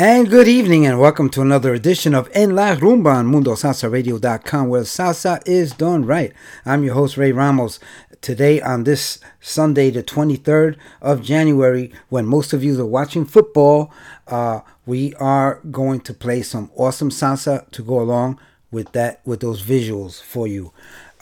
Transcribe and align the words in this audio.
And 0.00 0.30
good 0.30 0.46
evening, 0.46 0.86
and 0.86 1.00
welcome 1.00 1.28
to 1.30 1.42
another 1.42 1.74
edition 1.74 2.14
of 2.14 2.30
En 2.32 2.54
La 2.54 2.76
Rumba 2.76 3.16
on 3.16 3.32
MundoSalsaRadio.com, 3.32 4.68
where 4.68 4.82
salsa 4.82 5.42
is 5.44 5.72
done 5.72 6.04
right. 6.04 6.32
I'm 6.64 6.84
your 6.84 6.94
host, 6.94 7.16
Ray 7.16 7.32
Ramos. 7.32 7.80
Today, 8.20 8.60
on 8.60 8.84
this 8.84 9.18
Sunday, 9.40 9.90
the 9.90 10.04
23rd 10.04 10.76
of 11.02 11.20
January, 11.20 11.92
when 12.10 12.26
most 12.26 12.52
of 12.52 12.62
you 12.62 12.80
are 12.80 12.86
watching 12.86 13.24
football, 13.24 13.92
uh, 14.28 14.60
we 14.86 15.14
are 15.14 15.60
going 15.68 15.98
to 16.02 16.14
play 16.14 16.42
some 16.42 16.70
awesome 16.76 17.10
salsa 17.10 17.68
to 17.72 17.82
go 17.82 18.00
along 18.00 18.38
with 18.70 18.92
that, 18.92 19.20
with 19.24 19.40
those 19.40 19.64
visuals 19.64 20.22
for 20.22 20.46
you. 20.46 20.72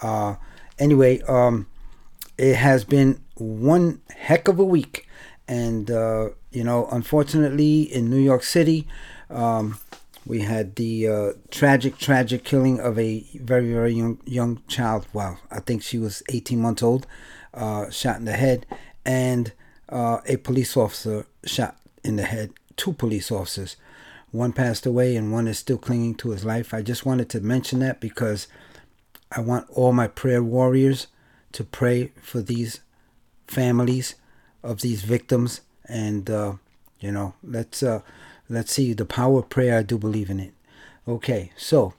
Uh, 0.02 0.34
anyway, 0.78 1.22
um, 1.22 1.66
it 2.36 2.56
has 2.56 2.84
been 2.84 3.22
one 3.36 4.02
heck 4.14 4.48
of 4.48 4.58
a 4.58 4.64
week. 4.64 5.08
And, 5.48 5.90
uh, 5.90 6.30
you 6.56 6.64
know, 6.64 6.88
unfortunately, 6.90 7.82
in 7.82 8.08
New 8.08 8.16
York 8.16 8.42
City, 8.42 8.88
um, 9.28 9.78
we 10.24 10.40
had 10.40 10.76
the 10.76 11.06
uh, 11.06 11.32
tragic, 11.50 11.98
tragic 11.98 12.44
killing 12.44 12.80
of 12.80 12.98
a 12.98 13.26
very, 13.34 13.70
very 13.74 13.92
young, 13.92 14.18
young 14.24 14.62
child. 14.66 15.06
Wow, 15.12 15.36
I 15.50 15.60
think 15.60 15.82
she 15.82 15.98
was 15.98 16.22
18 16.30 16.58
months 16.58 16.82
old, 16.82 17.06
uh, 17.52 17.90
shot 17.90 18.16
in 18.16 18.24
the 18.24 18.32
head, 18.32 18.64
and 19.04 19.52
uh, 19.90 20.20
a 20.24 20.38
police 20.38 20.78
officer 20.78 21.26
shot 21.44 21.76
in 22.02 22.16
the 22.16 22.22
head. 22.22 22.52
Two 22.76 22.94
police 22.94 23.30
officers. 23.30 23.76
One 24.30 24.54
passed 24.54 24.86
away, 24.86 25.14
and 25.14 25.30
one 25.30 25.48
is 25.48 25.58
still 25.58 25.76
clinging 25.76 26.14
to 26.16 26.30
his 26.30 26.46
life. 26.46 26.72
I 26.72 26.80
just 26.80 27.04
wanted 27.04 27.28
to 27.30 27.40
mention 27.42 27.80
that 27.80 28.00
because 28.00 28.48
I 29.30 29.40
want 29.40 29.68
all 29.68 29.92
my 29.92 30.08
prayer 30.08 30.42
warriors 30.42 31.08
to 31.52 31.64
pray 31.64 32.12
for 32.22 32.40
these 32.40 32.80
families 33.46 34.14
of 34.62 34.80
these 34.80 35.02
victims 35.02 35.60
and 35.88 36.28
uh, 36.30 36.54
you 37.00 37.10
know 37.12 37.34
let's 37.42 37.82
uh, 37.82 38.00
let's 38.48 38.72
see. 38.72 38.92
The 38.92 39.04
power 39.04 39.40
of 39.40 39.48
prayer 39.48 39.78
i 39.78 39.82
do 39.82 39.98
believe 39.98 40.30
in 40.30 40.40
it. 40.40 40.52
Okay 41.08 41.52
so 41.56 41.94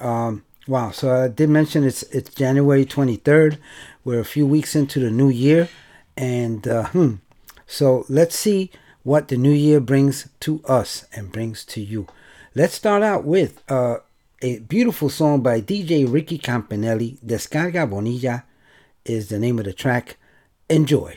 um, 0.00 0.44
wow. 0.66 0.90
So 0.90 1.24
i 1.24 1.28
did 1.28 1.50
mention 1.50 1.84
it's 1.84 2.02
it's 2.04 2.34
january 2.34 2.84
23rd 2.84 3.58
we're 4.06 4.20
a 4.20 4.24
few 4.24 4.46
weeks 4.46 4.76
into 4.76 5.00
the 5.00 5.10
new 5.10 5.28
year. 5.28 5.68
And 6.16 6.66
uh, 6.66 6.84
hmm, 6.84 7.14
so 7.66 8.06
let's 8.08 8.38
see 8.38 8.70
what 9.02 9.26
the 9.26 9.36
new 9.36 9.50
year 9.50 9.80
brings 9.80 10.28
to 10.40 10.62
us 10.64 11.06
and 11.12 11.32
brings 11.32 11.64
to 11.64 11.80
you. 11.80 12.06
Let's 12.54 12.74
start 12.74 13.02
out 13.02 13.24
with 13.24 13.68
uh, 13.68 13.96
a 14.40 14.60
beautiful 14.60 15.10
song 15.10 15.42
by 15.42 15.60
dj 15.60 16.10
ricky 16.10 16.38
campanelli. 16.38 17.18
Descarga 17.18 17.90
bonilla 17.90 18.44
is 19.04 19.28
the 19.28 19.40
name 19.40 19.58
of 19.58 19.64
the 19.64 19.72
track. 19.72 20.18
Enjoy 20.70 21.16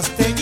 llegaste 0.00 0.37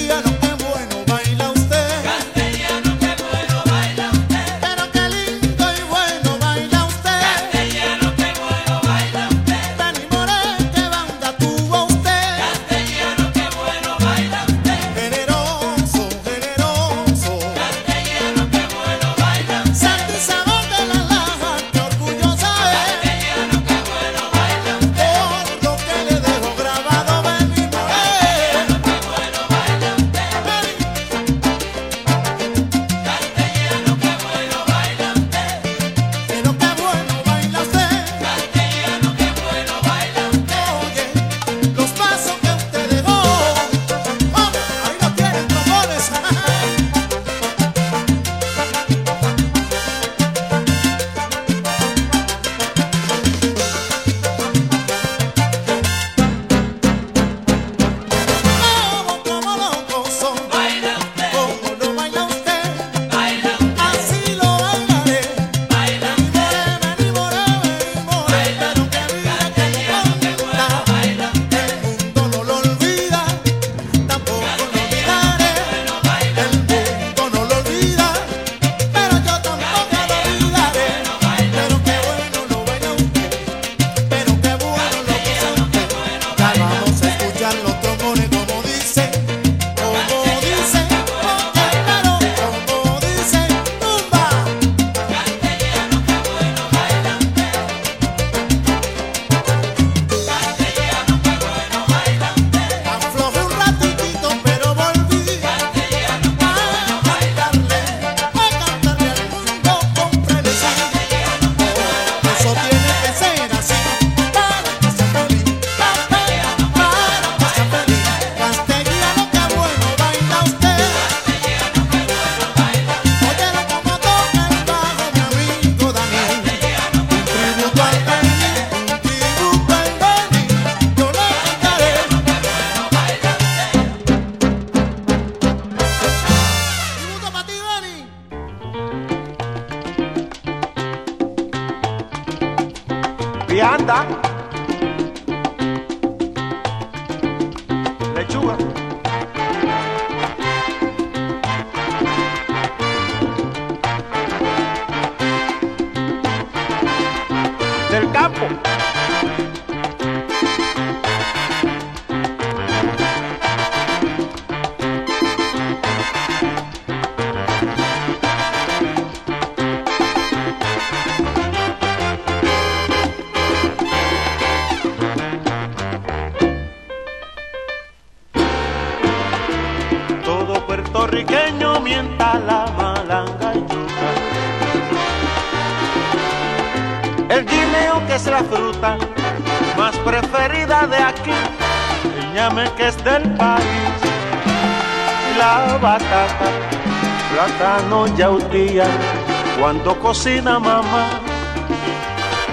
cuando 199.67 199.99
cocina 199.99 200.61
mamá. 200.61 201.09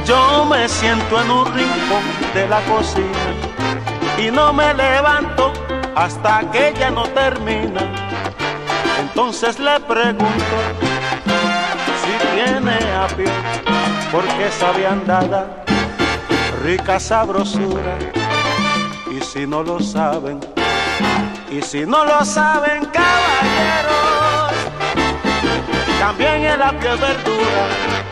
Yo 0.03 0.45
me 0.45 0.67
siento 0.67 1.21
en 1.21 1.29
un 1.29 1.45
rincón 1.45 2.03
de 2.33 2.47
la 2.47 2.59
cocina 2.61 3.29
y 4.17 4.31
no 4.31 4.51
me 4.51 4.73
levanto 4.73 5.53
hasta 5.95 6.39
que 6.49 6.69
ella 6.69 6.89
no 6.89 7.03
termina. 7.03 7.81
Entonces 8.99 9.59
le 9.59 9.79
pregunto 9.81 10.55
si 12.01 12.35
tiene 12.35 12.79
apio, 12.95 13.29
porque 14.11 14.49
sabe 14.49 14.87
andada, 14.87 15.63
rica 16.63 16.99
sabrosura. 16.99 17.95
Y 19.11 19.21
si 19.21 19.45
no 19.45 19.61
lo 19.61 19.79
saben, 19.79 20.39
y 21.51 21.61
si 21.61 21.85
no 21.85 22.05
lo 22.05 22.25
saben, 22.25 22.85
caballeros 22.85 24.12
también 26.03 26.43
el 26.43 26.61
apio 26.61 26.95
es 26.95 26.99
verdura. 26.99 28.02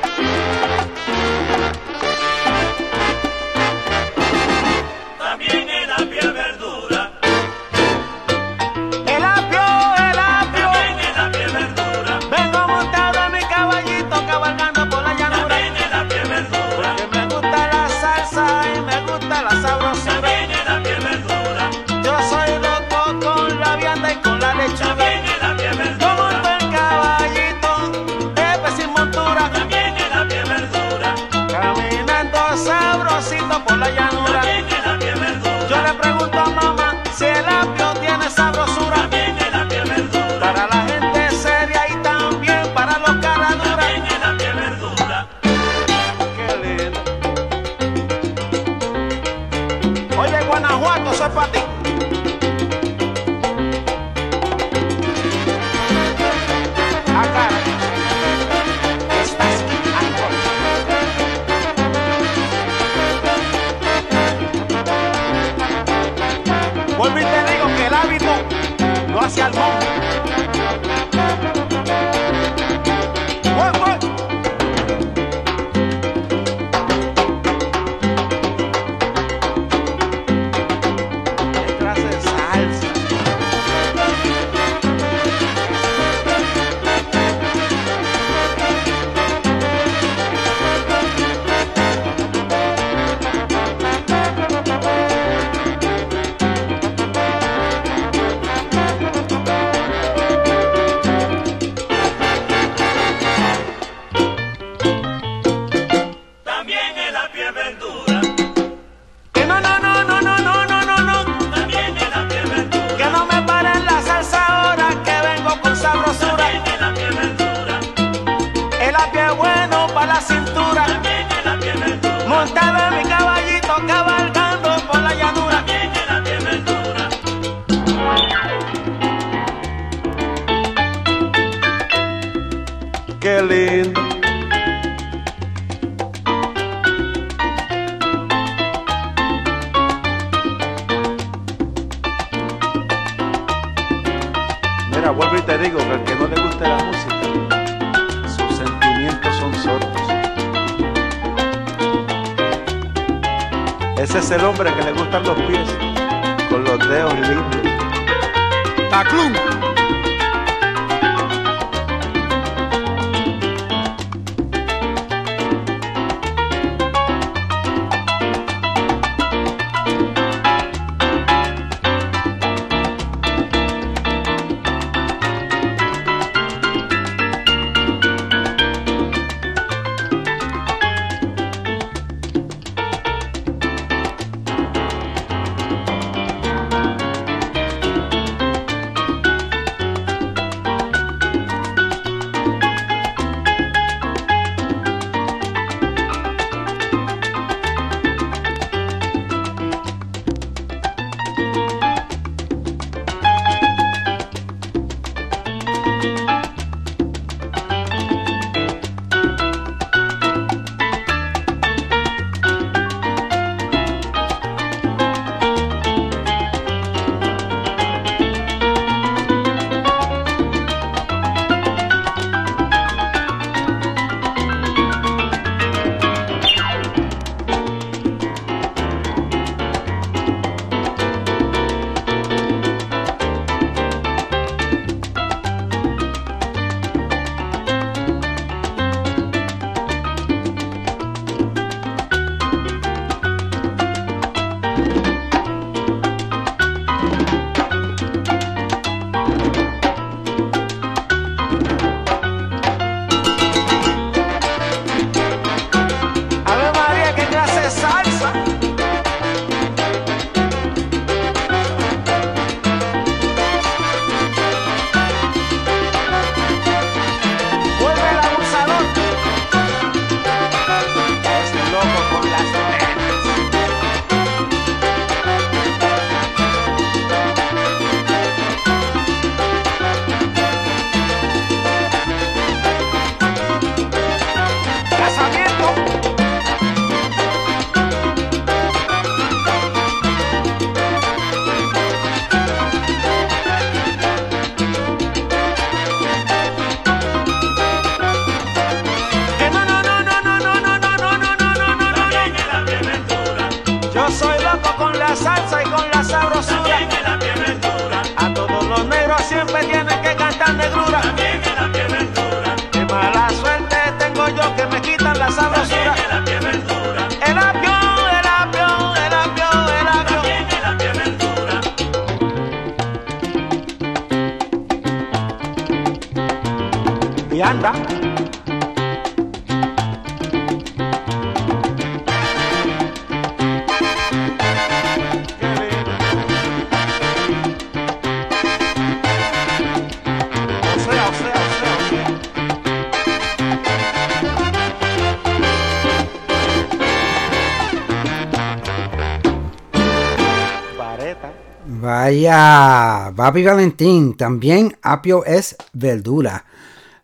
Bobby 353.21 353.43
Valentín, 353.43 354.17
también 354.17 354.75
apio 354.81 355.23
es 355.25 355.55
verdura. 355.73 356.43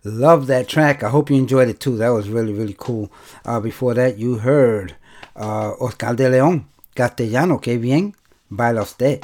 Love 0.01 0.47
that 0.47 0.65
track. 0.67 1.03
I 1.03 1.09
hope 1.09 1.29
you 1.29 1.37
enjoyed 1.37 1.69
it 1.69 1.79
too. 1.79 1.95
That 1.95 2.09
was 2.09 2.27
really, 2.27 2.53
really 2.53 2.75
cool. 2.75 3.11
Uh, 3.45 3.59
before 3.59 3.93
that, 3.93 4.17
you 4.17 4.39
heard 4.39 4.95
uh, 5.35 5.73
Oscar 5.79 6.15
de 6.15 6.27
León, 6.27 6.65
Castellano, 6.95 7.59
que 7.59 7.77
bien 7.77 8.15
baila 8.49 8.81
usted. 8.81 9.23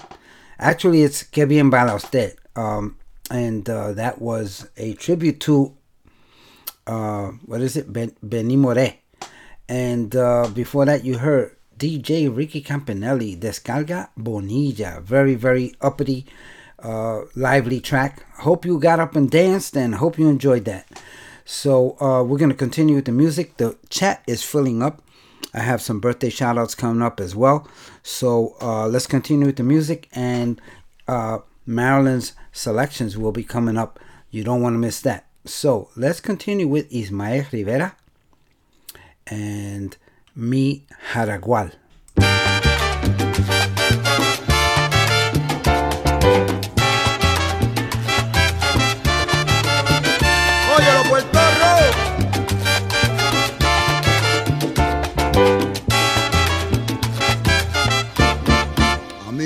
Actually, 0.60 1.02
it's 1.02 1.24
que 1.24 1.48
bien 1.48 1.72
baila 1.72 1.96
usted. 1.96 2.36
Um, 2.56 2.96
and 3.32 3.68
uh, 3.68 3.94
that 3.94 4.22
was 4.22 4.70
a 4.78 4.94
tribute 4.94 5.40
to, 5.40 5.76
uh, 6.86 7.30
what 7.48 7.62
is 7.62 7.76
it? 7.76 7.92
Ben, 7.92 8.16
Benny 8.22 8.56
More. 8.56 8.94
And 9.68 10.16
uh, 10.16 10.48
before 10.54 10.86
that, 10.86 11.04
you 11.04 11.18
heard 11.18 11.56
DJ 11.76 12.30
Ricky 12.30 12.62
Campanelli, 12.62 13.36
Descarga 13.36 14.10
Bonilla. 14.16 15.02
Very, 15.02 15.34
very 15.34 15.74
uppity, 15.82 16.28
uh, 16.84 17.22
lively 17.36 17.80
track. 17.80 18.26
Hope 18.40 18.66
you 18.66 18.80
got 18.80 19.00
up 19.00 19.16
and 19.16 19.30
danced 19.30 19.76
and 19.76 19.96
hope 19.96 20.20
you 20.20 20.28
enjoyed 20.28 20.66
that. 20.66 20.88
So, 21.46 22.00
uh, 22.00 22.24
we're 22.24 22.38
going 22.38 22.52
to 22.52 22.56
continue 22.56 22.96
with 22.96 23.06
the 23.06 23.12
music. 23.12 23.58
The 23.58 23.78
chat 23.90 24.24
is 24.28 24.44
filling 24.44 24.82
up. 24.82 25.02
I 25.54 25.60
have 25.60 25.82
some 25.82 26.00
birthday 26.00 26.30
shout 26.30 26.58
outs 26.58 26.76
coming 26.76 27.02
up 27.02 27.20
as 27.20 27.36
well. 27.36 27.68
So, 28.02 28.56
uh, 28.62 28.88
let's 28.88 29.08
continue 29.08 29.46
with 29.46 29.58
the 29.58 29.64
music. 29.64 30.08
And 30.14 30.62
uh, 31.08 31.40
Marilyn's 31.66 32.34
selections 32.52 33.18
will 33.18 33.34
be 33.34 33.44
coming 33.44 33.78
up. 33.78 34.00
You 34.32 34.44
don't 34.44 34.62
want 34.62 34.76
to 34.76 34.80
miss 34.80 35.02
that. 35.02 35.26
So, 35.46 35.90
let's 35.98 36.22
continue 36.22 36.68
with 36.68 36.92
Ismael 36.92 37.46
Rivera 37.52 37.96
and 39.28 39.98
Mi 40.36 40.86
Jaragual. 41.12 41.74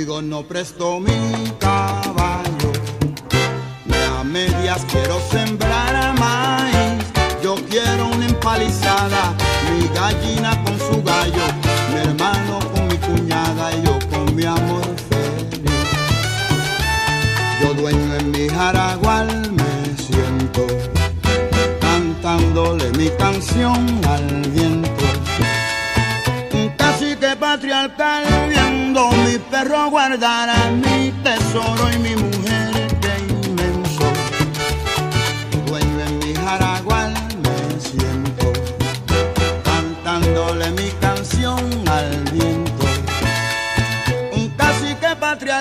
no 0.05 0.43
presto 0.43 0.99
mi 0.99 1.51
caballo, 1.57 2.71
ni 3.85 3.95
a 3.95 4.23
medias 4.23 4.85
quiero 4.91 5.19
sembrar 5.31 6.13
maíz. 6.19 7.03
Yo 7.41 7.55
quiero 7.67 8.09
una 8.09 8.27
empalizada, 8.27 9.33
mi 9.71 9.87
gallina 9.87 10.63
con 10.63 10.77
su 10.77 11.01
gallo, 11.01 11.45
mi 11.91 11.99
hermano 12.01 12.59
con 12.73 12.87
mi 12.87 12.97
cuñada 12.97 13.75
y 13.75 13.81
yo 13.83 13.97
con 14.11 14.35
mi 14.35 14.43
amor 14.43 14.85
feliz. 15.09 15.89
Yo 17.61 17.73
dueño 17.73 18.15
en 18.19 18.31
mi 18.31 18.47
jaragual 18.49 19.51
me 19.51 19.95
siento, 19.97 20.67
cantándole 21.81 22.91
mi 22.91 23.09
canción 23.17 23.99
al 24.05 24.56
patria 27.47 27.89
viendo, 28.49 29.09
mi 29.23 29.37
perro 29.37 29.89
guardará 29.89 30.69
mi 30.69 31.13
tesoro 31.23 31.83
y 31.93 31.97
mi 31.99 32.13
mujer 32.23 32.87
que 33.03 33.13
inmenso. 33.45 34.07
Dueño 35.65 35.99
en 36.07 36.19
mi 36.19 36.33
jaragual 36.35 37.13
me 37.43 37.57
siento, 37.79 38.51
cantándole 39.63 40.71
mi 40.71 40.89
canción 40.99 41.63
al 41.97 42.09
viento. 42.33 42.85
Un 44.33 44.49
cacique 44.57 45.15
patria 45.17 45.59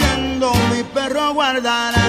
viendo, 0.00 0.52
mi 0.72 0.82
perro 0.82 1.32
guardará 1.32 2.03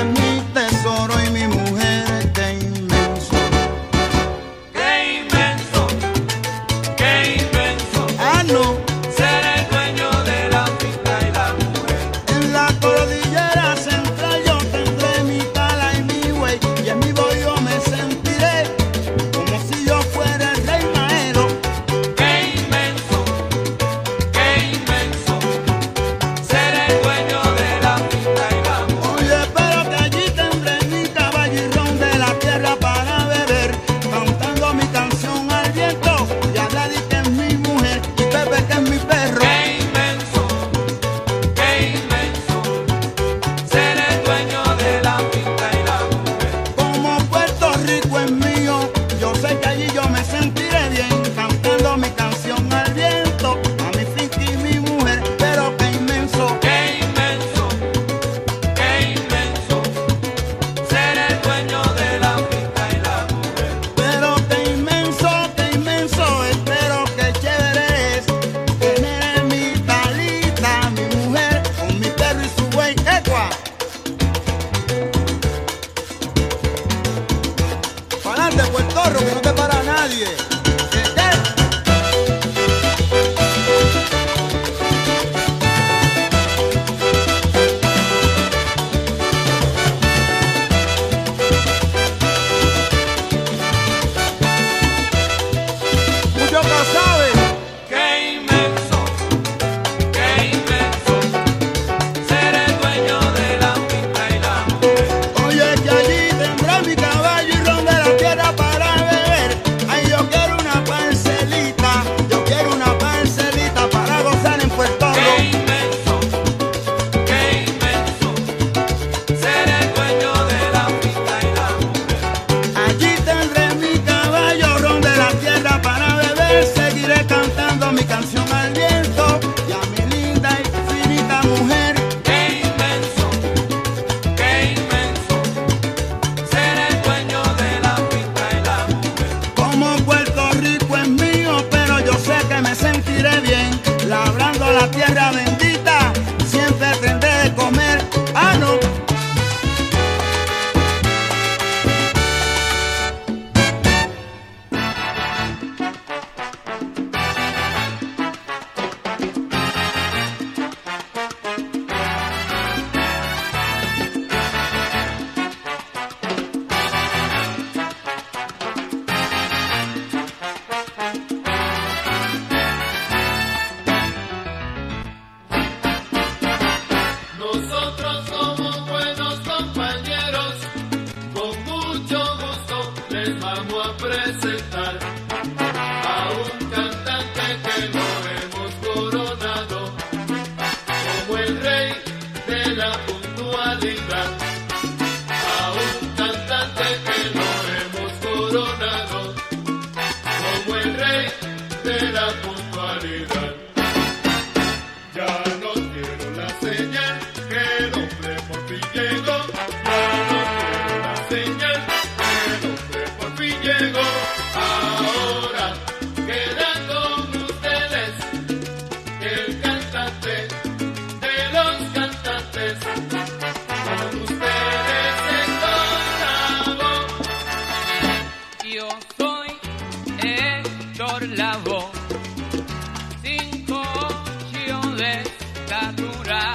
ditadura. 235.75 236.54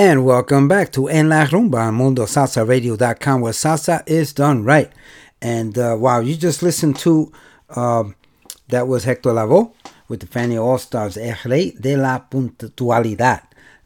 And 0.00 0.24
welcome 0.24 0.68
back 0.68 0.92
to 0.92 1.08
En 1.08 1.28
La 1.28 1.44
Rumba 1.44 1.88
on 1.88 1.98
MundoSalsaRadio.com 1.98 3.40
where 3.40 3.52
salsa 3.52 4.04
is 4.06 4.32
done 4.32 4.62
right. 4.62 4.92
And 5.42 5.76
uh, 5.76 5.96
wow, 5.98 6.20
you 6.20 6.36
just 6.36 6.62
listened 6.62 7.00
to, 7.00 7.32
um, 7.70 8.14
that 8.68 8.86
was 8.86 9.02
Hector 9.02 9.30
Lavoe 9.30 9.72
with 10.06 10.20
the 10.20 10.28
Fania 10.28 10.62
All 10.62 10.78
Stars, 10.78 11.16
El 11.16 11.34
de 11.80 11.96
la 11.96 12.20
Puntualidad. 12.20 13.42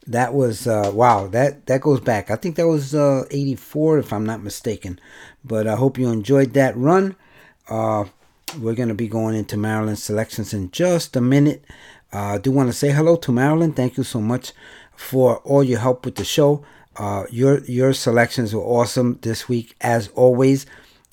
That 0.07 0.35
was, 0.35 0.66
uh, 0.66 0.90
wow, 0.92 1.29
that, 1.29 1.64
that 1.64 1.81
goes 1.81 2.01
back. 2.01 2.31
I 2.31 2.37
think 2.37 2.57
that 2.57 2.68
was 2.68 2.94
uh, 2.94 3.25
84 3.31 4.01
if 4.01 4.12
I'm 4.12 4.27
not 4.27 4.42
mistaken. 4.42 5.01
But 5.42 5.66
I 5.66 5.77
hope 5.77 5.96
you 5.96 6.11
enjoyed 6.11 6.53
that 6.53 6.77
run. 6.77 7.16
Uh, 7.70 8.05
we're 8.61 8.75
going 8.75 8.90
to 8.90 8.94
be 8.94 9.09
going 9.09 9.35
into 9.35 9.57
Marilyn's 9.57 10.03
selections 10.03 10.53
in 10.53 10.72
just 10.72 11.16
a 11.16 11.22
minute. 11.22 11.64
Uh, 12.12 12.35
I 12.35 12.38
do 12.38 12.51
want 12.51 12.68
to 12.68 12.75
say 12.75 12.90
hello 12.90 13.16
to 13.16 13.33
Marilyn. 13.33 13.72
Thank 13.72 13.96
you 13.96 14.05
so 14.05 14.20
much 14.20 14.53
for 15.03 15.38
all 15.38 15.62
your 15.65 15.81
help 15.81 16.05
with 16.05 16.15
the 16.15 16.25
show. 16.25 16.65
Uh, 16.97 17.25
your 17.31 17.61
your 17.65 17.93
selections 17.93 18.55
were 18.55 18.62
awesome 18.62 19.19
this 19.23 19.49
week, 19.49 19.75
as 19.81 20.09
always. 20.09 20.67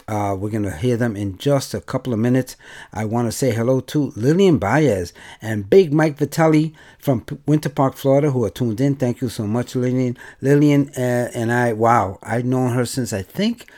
Uh, 0.07 0.35
we're 0.35 0.49
gonna 0.49 0.75
hear 0.75 0.97
them 0.97 1.15
in 1.15 1.37
just 1.37 1.73
a 1.73 1.81
couple 1.81 2.13
of 2.13 2.19
minutes. 2.19 2.55
I 2.91 3.05
want 3.05 3.27
to 3.27 3.31
say 3.31 3.51
hello 3.51 3.79
to 3.81 4.11
Lillian 4.15 4.57
Baez 4.57 5.13
and 5.41 5.69
Big 5.69 5.93
Mike 5.93 6.17
Vitelli 6.17 6.73
from 6.97 7.21
P- 7.21 7.37
Winter 7.45 7.69
Park, 7.69 7.95
Florida, 7.95 8.31
who 8.31 8.43
are 8.43 8.49
tuned 8.49 8.81
in. 8.81 8.95
Thank 8.95 9.21
you 9.21 9.29
so 9.29 9.45
much, 9.45 9.75
Lillian. 9.75 10.17
Lillian 10.41 10.89
uh, 10.97 11.29
and 11.35 11.51
I, 11.51 11.73
wow, 11.73 12.17
I've 12.23 12.45
known 12.45 12.73
her 12.73 12.85
since 12.85 13.13
I 13.13 13.21
think 13.21 13.69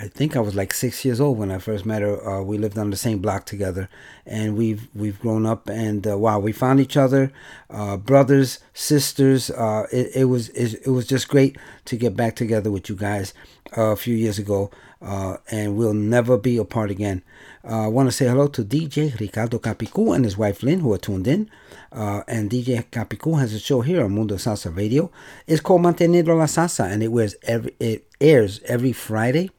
I 0.00 0.08
think 0.08 0.34
I 0.34 0.40
was 0.40 0.54
like 0.54 0.72
six 0.72 1.04
years 1.04 1.20
old 1.20 1.36
when 1.36 1.50
I 1.50 1.58
first 1.58 1.84
met 1.84 2.00
her. 2.00 2.26
Uh, 2.26 2.42
we 2.42 2.56
lived 2.56 2.78
on 2.78 2.88
the 2.88 2.96
same 2.96 3.18
block 3.18 3.44
together, 3.44 3.90
and 4.24 4.56
we've 4.56 4.88
we've 4.94 5.20
grown 5.20 5.44
up. 5.44 5.68
And 5.68 6.06
uh, 6.06 6.16
wow, 6.16 6.38
we 6.38 6.52
found 6.52 6.80
each 6.80 6.96
other, 6.96 7.30
uh, 7.68 7.98
brothers, 7.98 8.60
sisters. 8.72 9.50
Uh, 9.50 9.86
it, 9.92 10.10
it 10.16 10.24
was 10.24 10.48
it, 10.50 10.80
it 10.86 10.90
was 10.90 11.06
just 11.06 11.28
great 11.28 11.58
to 11.84 11.96
get 11.96 12.16
back 12.16 12.34
together 12.34 12.70
with 12.70 12.88
you 12.88 12.96
guys 12.96 13.34
uh, 13.76 13.92
a 13.92 13.96
few 13.96 14.16
years 14.16 14.38
ago, 14.38 14.70
uh, 15.02 15.36
and 15.50 15.76
we'll 15.76 15.92
never 15.92 16.38
be 16.38 16.56
apart 16.56 16.90
again. 16.90 17.22
I 17.62 17.88
want 17.88 18.08
to 18.08 18.12
say 18.12 18.26
hello 18.26 18.46
to 18.46 18.64
DJ 18.64 19.20
Ricardo 19.20 19.58
Capicu 19.58 20.14
and 20.14 20.24
his 20.24 20.38
wife 20.38 20.62
Lynn, 20.62 20.80
who 20.80 20.94
are 20.94 20.98
tuned 20.98 21.28
in. 21.28 21.50
And 21.92 22.50
DJ 22.50 22.86
Capicu 22.86 23.38
has 23.38 23.52
a 23.52 23.58
show 23.58 23.82
here 23.82 24.02
on 24.02 24.14
Mundo 24.14 24.36
Salsa 24.36 24.74
Radio. 24.74 25.10
It's 25.46 25.60
called 25.60 25.82
Manteniendo 25.82 26.38
la 26.38 26.46
Salsa, 26.46 26.90
and 26.90 27.02
it 27.02 27.08
wears 27.08 27.34
every 27.42 27.74
it 27.78 28.06
airs 28.18 28.60
every 28.64 28.92
Friday 28.92 29.50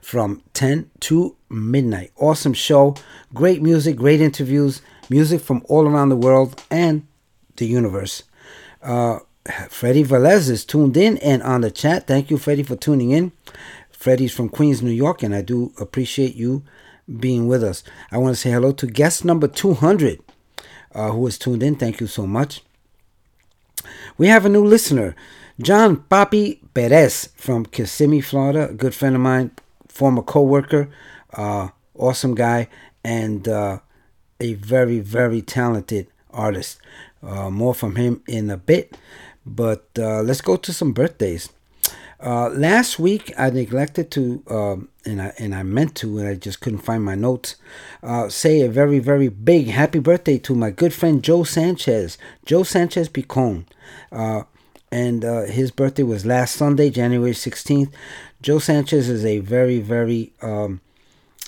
from 0.00 0.42
10 0.54 0.90
to 1.00 1.36
midnight. 1.50 2.12
Awesome 2.16 2.54
show, 2.54 2.96
great 3.34 3.62
music, 3.62 3.96
great 3.96 4.20
interviews, 4.20 4.82
music 5.08 5.40
from 5.40 5.62
all 5.68 5.86
around 5.86 6.08
the 6.08 6.16
world 6.16 6.62
and 6.70 7.06
the 7.56 7.66
universe. 7.66 8.22
Uh, 8.82 9.20
Freddie 9.68 10.04
Velez 10.04 10.48
is 10.48 10.64
tuned 10.64 10.96
in 10.96 11.18
and 11.18 11.42
on 11.42 11.62
the 11.62 11.70
chat. 11.70 12.06
Thank 12.06 12.30
you, 12.30 12.38
Freddie, 12.38 12.62
for 12.62 12.76
tuning 12.76 13.10
in. 13.10 13.32
Freddie's 13.90 14.32
from 14.32 14.48
Queens, 14.48 14.82
New 14.82 14.90
York, 14.90 15.22
and 15.22 15.34
I 15.34 15.42
do 15.42 15.72
appreciate 15.80 16.34
you 16.34 16.62
being 17.20 17.46
with 17.46 17.62
us. 17.62 17.82
I 18.10 18.18
want 18.18 18.34
to 18.34 18.40
say 18.40 18.50
hello 18.50 18.72
to 18.72 18.86
guest 18.86 19.24
number 19.24 19.48
200 19.48 20.20
uh, 20.94 21.10
who 21.10 21.26
is 21.26 21.38
tuned 21.38 21.62
in. 21.62 21.76
Thank 21.76 22.00
you 22.00 22.06
so 22.06 22.26
much. 22.26 22.62
We 24.18 24.28
have 24.28 24.44
a 24.44 24.48
new 24.48 24.64
listener, 24.64 25.16
John 25.60 25.96
Papi 25.96 26.60
Perez 26.74 27.30
from 27.36 27.66
Kissimmee, 27.66 28.20
Florida, 28.20 28.70
a 28.70 28.74
good 28.74 28.94
friend 28.94 29.14
of 29.14 29.20
mine, 29.20 29.50
former 29.92 30.22
co-worker, 30.22 30.88
uh, 31.34 31.68
awesome 31.94 32.34
guy, 32.34 32.68
and 33.04 33.46
uh, 33.46 33.78
a 34.40 34.54
very, 34.54 35.00
very 35.00 35.42
talented 35.42 36.08
artist. 36.30 36.78
Uh, 37.22 37.50
more 37.50 37.74
from 37.74 37.94
him 37.96 38.20
in 38.26 38.50
a 38.50 38.56
bit, 38.56 38.98
but 39.46 39.86
uh, 39.98 40.22
let's 40.22 40.40
go 40.40 40.56
to 40.56 40.72
some 40.72 40.92
birthdays. 40.92 41.50
Uh, 42.18 42.48
last 42.50 42.98
week 42.98 43.32
I 43.36 43.50
neglected 43.50 44.10
to, 44.12 44.42
um, 44.48 44.88
and 45.04 45.20
I 45.20 45.32
and 45.38 45.54
I 45.54 45.62
meant 45.62 45.94
to, 45.96 46.18
and 46.18 46.28
I 46.28 46.34
just 46.34 46.60
couldn't 46.60 46.80
find 46.80 47.04
my 47.04 47.14
notes. 47.14 47.56
Uh, 48.02 48.28
say 48.28 48.60
a 48.62 48.68
very 48.68 48.98
very 48.98 49.28
big 49.28 49.68
happy 49.68 49.98
birthday 49.98 50.38
to 50.38 50.54
my 50.54 50.70
good 50.70 50.92
friend 50.92 51.22
Joe 51.22 51.44
Sanchez, 51.44 52.18
Joe 52.44 52.62
Sanchez 52.64 53.08
Picon, 53.08 53.66
uh, 54.10 54.42
and 54.92 55.24
uh, 55.24 55.42
his 55.42 55.72
birthday 55.72 56.04
was 56.04 56.24
last 56.24 56.54
Sunday, 56.54 56.90
January 56.90 57.34
sixteenth. 57.34 57.92
Joe 58.40 58.60
Sanchez 58.60 59.08
is 59.08 59.24
a 59.24 59.38
very 59.38 59.80
very 59.80 60.32
um, 60.42 60.80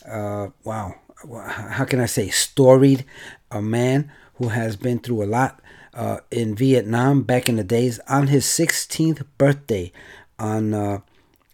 uh, 0.09 0.49
wow, 0.65 0.97
how 1.39 1.85
can 1.85 2.01
I 2.01 2.07
say 2.07 2.29
storied 2.31 3.05
a 3.51 3.63
man 3.63 4.11
who 4.35 4.49
has 4.49 4.77
been 4.77 4.99
through 4.99 5.23
a 5.23 5.27
lot 5.27 5.61
uh, 5.95 6.19
in 6.31 6.55
Vietnam 6.55 7.23
back 7.23 7.49
in 7.49 7.57
the 7.57 7.65
days. 7.65 8.01
On 8.09 8.27
his 8.27 8.45
16th 8.45 9.25
birthday, 9.39 9.93
on 10.39 10.75
uh, 10.75 11.01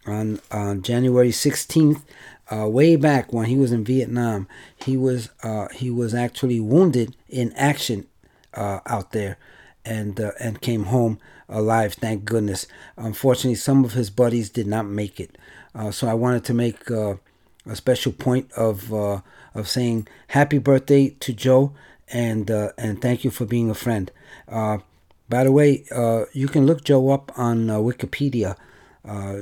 on 0.07 0.41
on 0.51 0.83
January 0.83 1.31
16th, 1.31 2.03
uh, 2.51 2.67
way 2.69 2.97
back 2.97 3.33
when 3.33 3.47
he 3.47 3.57
was 3.57 3.73
in 3.73 3.85
Vietnam, 3.85 4.49
he 4.85 4.97
was 4.97 5.31
uh, 5.43 5.69
he 5.69 5.91
was 5.91 6.15
actually 6.15 6.61
wounded 6.61 7.17
in 7.29 7.53
action 7.53 8.07
uh, 8.55 8.81
out 8.87 9.13
there, 9.13 9.37
and 9.85 10.19
uh, 10.21 10.33
and 10.41 10.61
came 10.61 10.85
home 10.85 11.19
alive. 11.51 11.95
Thank 11.95 12.25
goodness. 12.25 12.67
Unfortunately, 12.97 13.57
some 13.57 13.85
of 13.85 13.93
his 13.93 14.09
buddies 14.09 14.49
did 14.49 14.67
not 14.67 14.87
make 14.87 15.21
it. 15.21 15.37
Uh, 15.75 15.91
so 15.91 16.09
I 16.09 16.15
wanted 16.15 16.45
to 16.45 16.55
make 16.55 16.91
uh, 16.91 17.17
a 17.67 17.77
special 17.77 18.13
point 18.13 18.51
of 18.53 18.93
uh, 18.93 19.21
of 19.55 19.69
saying 19.69 20.09
happy 20.29 20.59
birthday 20.59 21.11
to 21.21 21.33
Joe 21.33 21.73
and 22.09 22.51
uh, 22.51 22.71
and 22.79 23.01
thank 23.01 23.25
you 23.25 23.31
for 23.31 23.45
being 23.45 23.71
a 23.71 23.75
friend. 23.75 24.11
Uh, 24.49 24.79
by 25.29 25.45
the 25.45 25.53
way, 25.53 25.85
uh, 25.95 26.25
you 26.33 26.49
can 26.49 26.67
look 26.67 26.83
Joe 26.85 27.11
up 27.11 27.31
on 27.39 27.67
Wikipedia. 27.67 28.57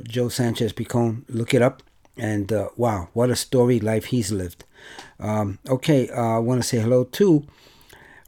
Joe 0.07 0.29
Sanchez 0.29 0.71
Picon, 0.71 1.25
look 1.27 1.53
it 1.53 1.61
up, 1.61 1.83
and 2.15 2.51
wow, 2.77 3.09
what 3.13 3.29
a 3.29 3.35
story 3.35 3.79
life 3.79 4.05
he's 4.05 4.31
lived. 4.31 4.63
Um, 5.19 5.59
okay, 5.67 6.09
I 6.09 6.37
want 6.37 6.61
to 6.61 6.67
say 6.67 6.79
hello 6.79 7.03
to 7.03 7.45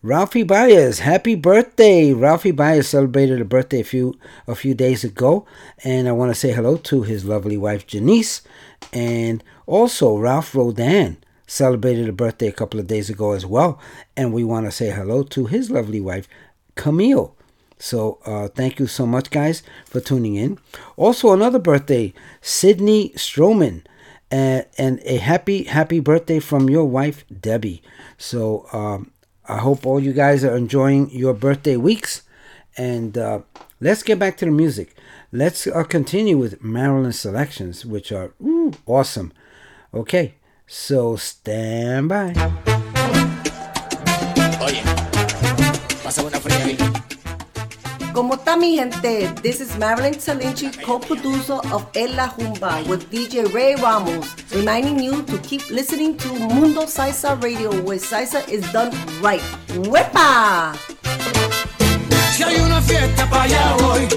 Ralphie 0.03 0.41
Baez. 0.41 0.97
Happy 0.97 1.35
birthday! 1.35 2.11
Ralphie 2.11 2.49
Baez 2.49 2.87
celebrated 2.87 3.39
a 3.39 3.45
birthday 3.45 3.81
a 3.81 3.83
few 3.83 4.17
a 4.47 4.55
few 4.55 4.73
days 4.73 5.03
ago, 5.03 5.45
and 5.83 6.07
I 6.07 6.11
want 6.11 6.31
to 6.31 6.39
say 6.39 6.51
hello 6.51 6.77
to 6.77 7.03
his 7.03 7.23
lovely 7.23 7.55
wife 7.55 7.85
Janice, 7.85 8.41
and 8.91 9.43
also 9.67 10.17
Ralph 10.17 10.55
Rodan 10.55 11.17
celebrated 11.45 12.09
a 12.09 12.13
birthday 12.13 12.47
a 12.47 12.51
couple 12.51 12.79
of 12.79 12.87
days 12.87 13.11
ago 13.11 13.33
as 13.33 13.45
well, 13.45 13.79
and 14.17 14.33
we 14.33 14.43
want 14.43 14.65
to 14.65 14.71
say 14.71 14.89
hello 14.89 15.21
to 15.21 15.45
his 15.45 15.69
lovely 15.69 16.01
wife 16.01 16.27
Camille. 16.73 17.35
So 17.77 18.17
uh, 18.25 18.47
thank 18.47 18.79
you 18.79 18.87
so 18.87 19.05
much, 19.05 19.29
guys, 19.29 19.61
for 19.85 19.99
tuning 19.99 20.33
in. 20.33 20.57
Also, 20.97 21.31
another 21.31 21.59
birthday, 21.59 22.11
Sydney 22.41 23.09
Stroman, 23.09 23.83
uh, 24.31 24.63
and 24.79 24.99
a 25.03 25.17
happy 25.17 25.65
happy 25.65 25.99
birthday 25.99 26.39
from 26.39 26.71
your 26.71 26.85
wife 26.85 27.23
Debbie. 27.39 27.83
So 28.17 28.65
um, 28.73 29.10
I 29.47 29.57
hope 29.57 29.85
all 29.85 29.99
you 29.99 30.13
guys 30.13 30.43
are 30.43 30.55
enjoying 30.55 31.09
your 31.11 31.33
birthday 31.33 31.75
weeks, 31.75 32.21
and 32.77 33.17
uh, 33.17 33.41
let's 33.79 34.03
get 34.03 34.19
back 34.19 34.37
to 34.37 34.45
the 34.45 34.51
music. 34.51 34.95
Let's 35.31 35.67
uh, 35.67 35.83
continue 35.83 36.37
with 36.37 36.63
Marilyn 36.63 37.13
selections, 37.13 37.85
which 37.85 38.11
are 38.11 38.33
ooh, 38.41 38.73
awesome. 38.85 39.33
Okay, 39.93 40.35
so 40.67 41.15
stand 41.15 42.09
by. 42.09 42.33
Oye, 44.61 44.81
pasa 44.83 45.10
Como 48.13 48.33
está 48.35 48.57
mi 48.57 48.75
gente, 48.75 49.31
this 49.41 49.61
is 49.61 49.77
Marilyn 49.77 50.15
Salinchi, 50.19 50.69
co-producer 50.83 51.61
of 51.71 51.85
En 51.95 52.15
La 52.17 52.29
Rumba 52.37 52.85
with 52.87 53.09
DJ 53.09 53.53
Ray 53.53 53.75
Ramos, 53.75 54.35
reminding 54.53 54.99
you 54.99 55.23
to 55.23 55.37
keep 55.39 55.69
listening 55.69 56.17
to 56.17 56.27
Mundo 56.33 56.81
Salsa 56.83 57.41
Radio, 57.41 57.71
where 57.83 57.97
salsa 57.97 58.47
is 58.49 58.69
done 58.73 58.91
right. 59.21 59.41
¡Wepa! 59.87 60.75
Si 62.33 62.43
hay 62.43 62.59
una 62.59 62.81
fiesta 62.81 63.27
allá 63.31 63.75
voy, 63.79 64.07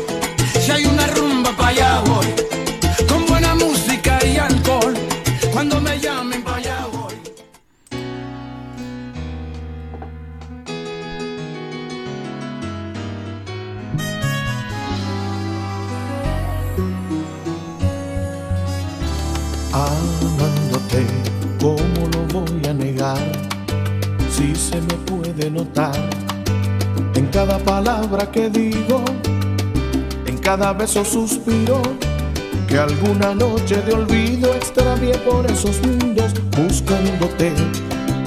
si 0.60 0.72
hay 0.72 0.86
una 0.86 1.06
rumba 1.08 1.54
allá 1.58 2.00
voy, 2.06 2.13
Sí 24.44 24.54
se 24.54 24.76
me 24.78 24.94
puede 25.06 25.50
notar 25.50 25.96
en 27.14 27.26
cada 27.28 27.58
palabra 27.60 28.30
que 28.30 28.50
digo, 28.50 29.02
en 30.26 30.36
cada 30.36 30.74
beso 30.74 31.02
suspiro, 31.02 31.80
que 32.68 32.76
alguna 32.76 33.34
noche 33.34 33.76
de 33.76 33.94
olvido 33.94 34.52
extravié 34.54 35.16
por 35.18 35.50
esos 35.50 35.80
mundos 35.80 36.34
buscándote. 36.58 37.54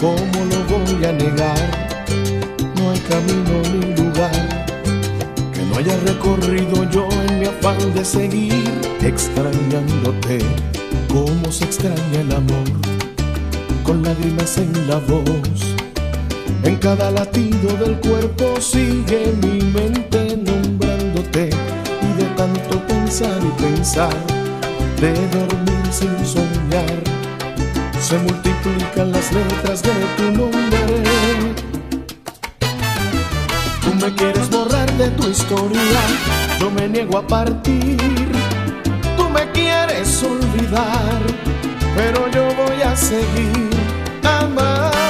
¿Cómo 0.02 0.38
lo 0.50 0.60
voy 0.72 1.06
a 1.06 1.12
negar? 1.12 1.60
No 2.78 2.90
hay 2.90 3.00
camino 3.02 3.56
ni 3.74 3.96
lugar 4.02 4.66
que 5.54 5.62
no 5.70 5.78
haya 5.78 5.98
recorrido 5.98 6.90
yo 6.90 7.08
en 7.28 7.42
mi 7.42 7.46
afán 7.46 7.94
de 7.94 8.04
seguir 8.04 8.72
extrañándote. 9.04 10.40
Cómo 11.10 11.52
se 11.52 11.66
extraña 11.66 12.22
el 12.22 12.32
amor 12.32 12.68
con 13.84 14.02
lágrimas 14.02 14.58
en 14.58 14.88
la 14.88 14.98
voz. 14.98 15.77
En 16.64 16.76
cada 16.78 17.12
latido 17.12 17.74
del 17.78 17.98
cuerpo 18.00 18.60
sigue 18.60 19.34
mi 19.42 19.62
mente 19.72 20.38
nombrándote 20.38 21.50
y 22.02 22.22
de 22.22 22.26
tanto 22.36 22.80
pensar 22.88 23.40
y 23.42 23.62
pensar, 23.62 24.14
de 25.00 25.14
dormir 25.14 25.86
sin 25.92 26.14
soñar, 26.26 27.00
se 28.00 28.18
multiplican 28.20 29.12
las 29.12 29.32
letras 29.32 29.82
de 29.82 29.94
tu 30.18 30.24
nombre. 30.32 30.78
Tú 33.82 33.94
me 33.96 34.14
quieres 34.14 34.50
borrar 34.50 34.92
de 34.98 35.10
tu 35.12 35.28
historia, 35.30 36.02
yo 36.60 36.70
me 36.72 36.88
niego 36.88 37.18
a 37.18 37.28
partir. 37.28 37.98
Tú 39.16 39.30
me 39.30 39.50
quieres 39.52 40.24
olvidar, 40.24 41.22
pero 41.96 42.30
yo 42.32 42.44
voy 42.56 42.82
a 42.82 42.96
seguir 42.96 43.70
amándote. 44.24 45.07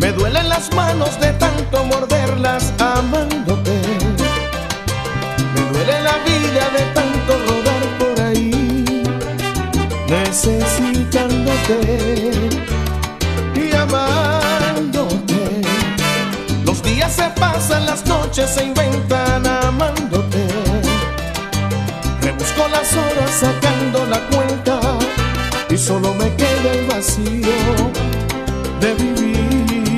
Me 0.00 0.12
duelen 0.12 0.48
las 0.48 0.72
manos 0.74 1.20
de 1.20 1.32
tanto 1.34 1.84
morderlas 1.84 2.72
amándote. 2.78 3.78
Me 5.54 5.60
duele 5.72 6.00
la 6.00 6.16
vida 6.24 6.70
de 6.76 6.84
tanto 6.94 7.38
rodar 7.46 7.82
por 7.98 8.18
ahí, 8.24 9.04
necesitándote 10.08 12.32
y 13.54 13.76
amándote. 13.76 15.60
Los 16.64 16.82
días 16.82 17.12
se 17.12 17.28
pasan, 17.38 17.84
las 17.84 18.06
noches 18.06 18.48
se 18.48 18.64
inventan 18.64 19.46
amándote. 19.46 20.48
Rebusco 22.22 22.66
las 22.68 22.94
horas 22.94 23.30
sacando 23.38 24.06
la 24.06 24.26
cuenta 24.28 24.80
y 25.68 25.76
solo 25.76 26.14
me 26.14 26.34
queda 26.36 26.72
el 26.72 26.86
vacío 26.86 27.92
de 28.80 28.94
vivir 28.94 29.89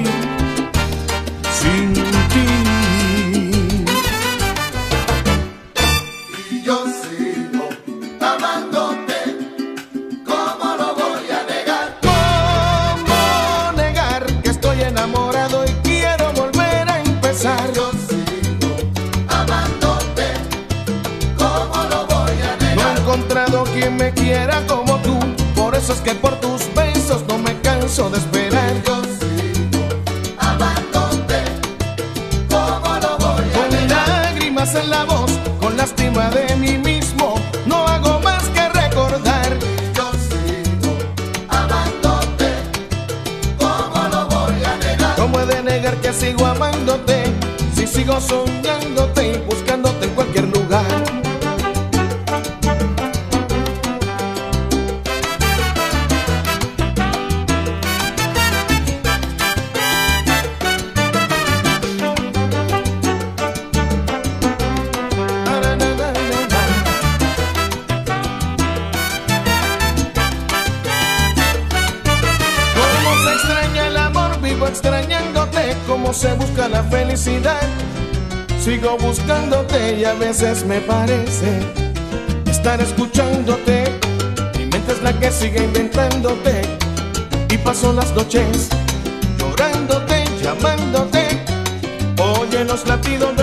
veces 80.32 80.64
me 80.64 80.80
parece 80.80 81.60
estar 82.46 82.80
escuchándote. 82.80 83.84
Mi 84.56 84.64
mente 84.64 84.92
es 84.92 85.02
la 85.02 85.12
que 85.20 85.30
sigue 85.30 85.62
inventándote 85.62 86.62
y 87.50 87.58
paso 87.58 87.92
las 87.92 88.10
noches 88.14 88.70
llorándote, 89.38 90.24
llamándote. 90.42 91.22
Oye 92.18 92.64
los 92.64 92.86
latidos 92.86 93.36
de 93.36 93.41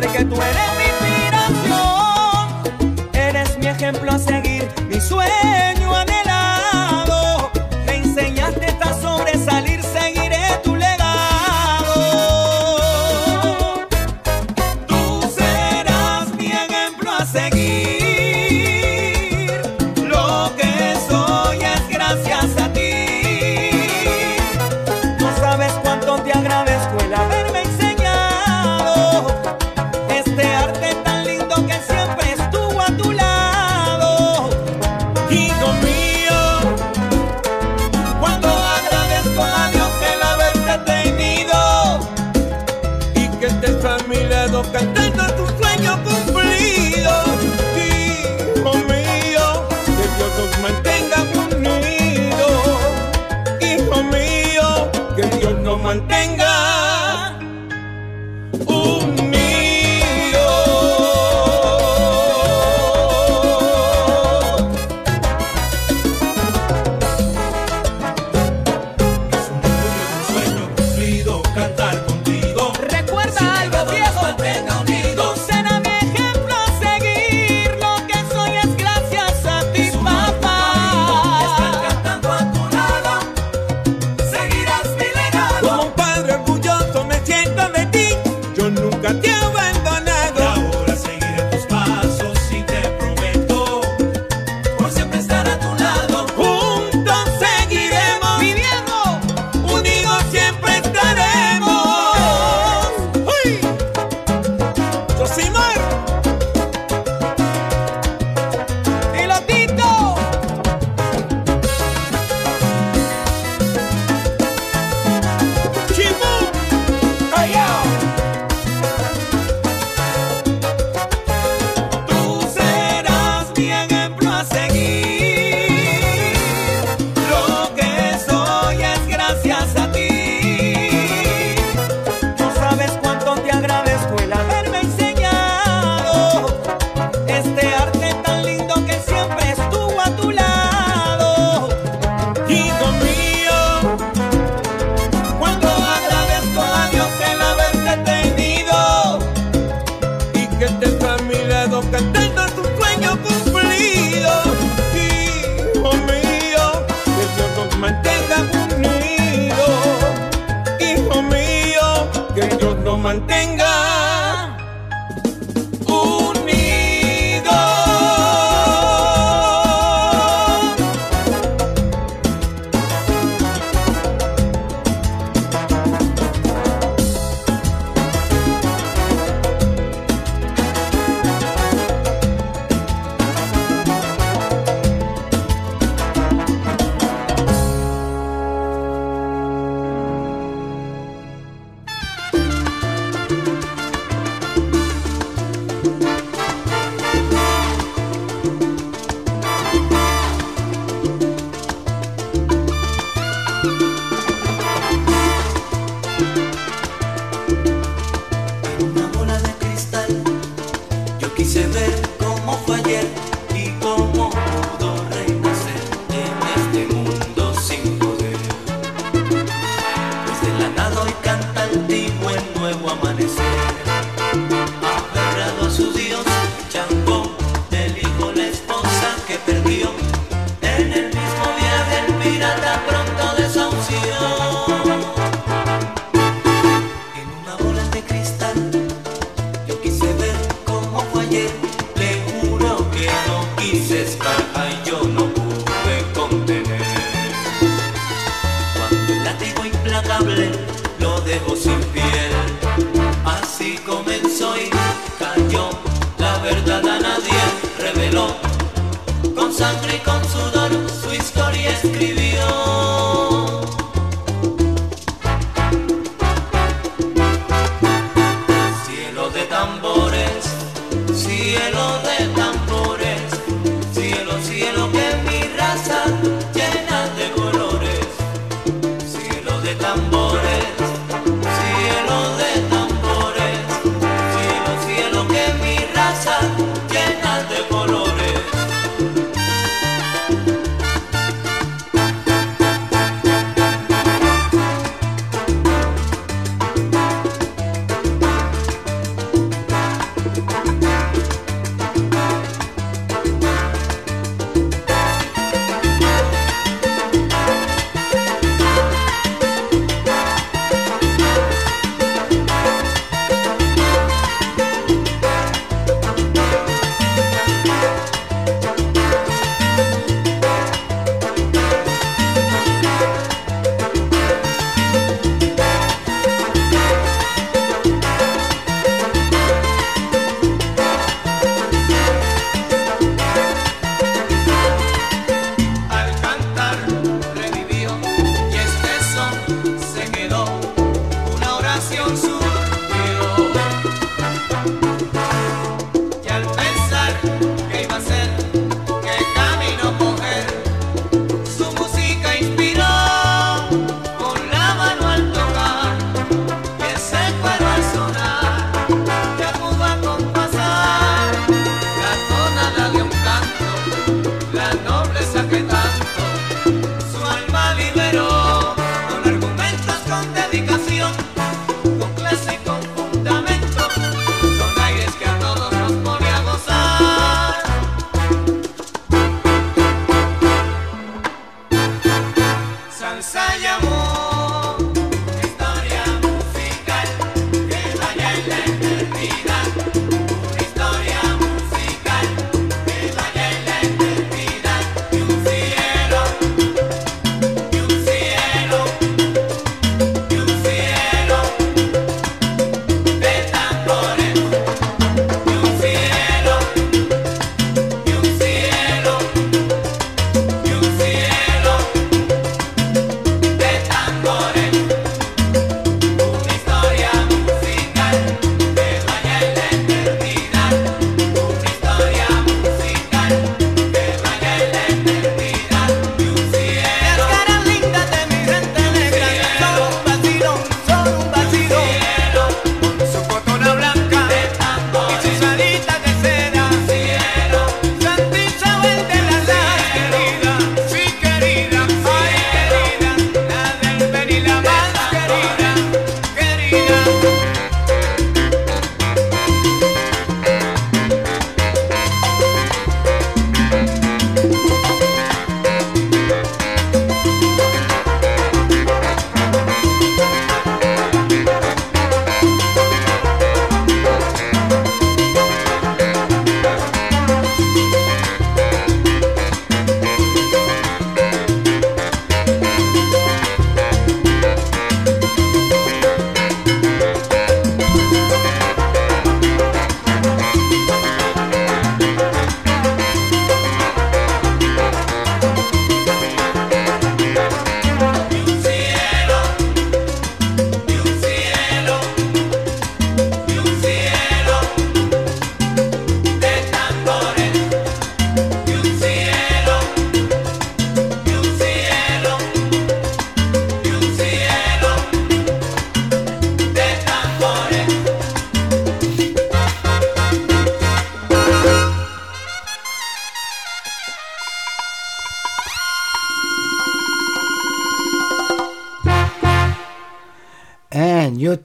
saber 0.00 0.16
que 0.16 0.24
tú 0.24 0.34
eres 0.40 0.70
mi 0.76 0.84
inspiración, 0.84 2.48
eres 3.12 3.58
mi 3.58 3.66
ejemplo 3.66 4.12
a 4.12 4.18
seguir, 4.18 4.68
mi 4.88 5.00
sueño. 5.00 5.67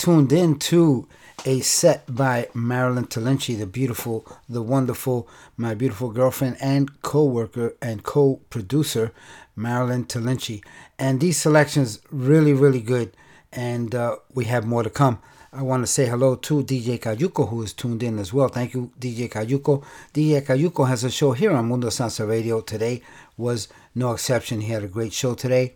Tuned 0.03 0.33
in 0.33 0.59
to 0.59 1.07
a 1.45 1.61
set 1.61 2.13
by 2.13 2.45
Marilyn 2.53 3.05
Talenci, 3.05 3.57
the 3.57 3.65
beautiful, 3.65 4.25
the 4.49 4.61
wonderful, 4.61 5.29
my 5.55 5.73
beautiful 5.73 6.09
girlfriend 6.09 6.57
and 6.59 7.01
co-worker 7.03 7.73
and 7.81 8.03
co-producer, 8.03 9.13
Marilyn 9.55 10.03
Talenci. 10.03 10.61
And 10.99 11.21
these 11.21 11.37
selections 11.37 12.01
really, 12.11 12.51
really 12.51 12.81
good. 12.81 13.15
And 13.53 13.95
uh, 13.95 14.17
we 14.33 14.43
have 14.45 14.65
more 14.65 14.83
to 14.83 14.89
come. 14.89 15.19
I 15.53 15.61
want 15.61 15.83
to 15.83 15.87
say 15.87 16.05
hello 16.05 16.35
to 16.35 16.63
DJ 16.65 16.99
Cayuco, 16.99 17.47
who 17.47 17.61
is 17.61 17.71
tuned 17.71 18.03
in 18.03 18.19
as 18.19 18.33
well. 18.33 18.49
Thank 18.49 18.73
you, 18.73 18.91
DJ 18.99 19.29
Cayuco. 19.29 19.85
DJ 20.13 20.41
Cayuco 20.41 20.85
has 20.85 21.05
a 21.05 21.09
show 21.09 21.31
here 21.31 21.53
on 21.53 21.69
Mundo 21.69 21.87
Salsa 21.87 22.27
Radio. 22.27 22.59
Today 22.59 23.01
was 23.37 23.69
no 23.95 24.11
exception. 24.11 24.59
He 24.59 24.73
had 24.73 24.83
a 24.83 24.87
great 24.87 25.13
show 25.13 25.33
today. 25.33 25.75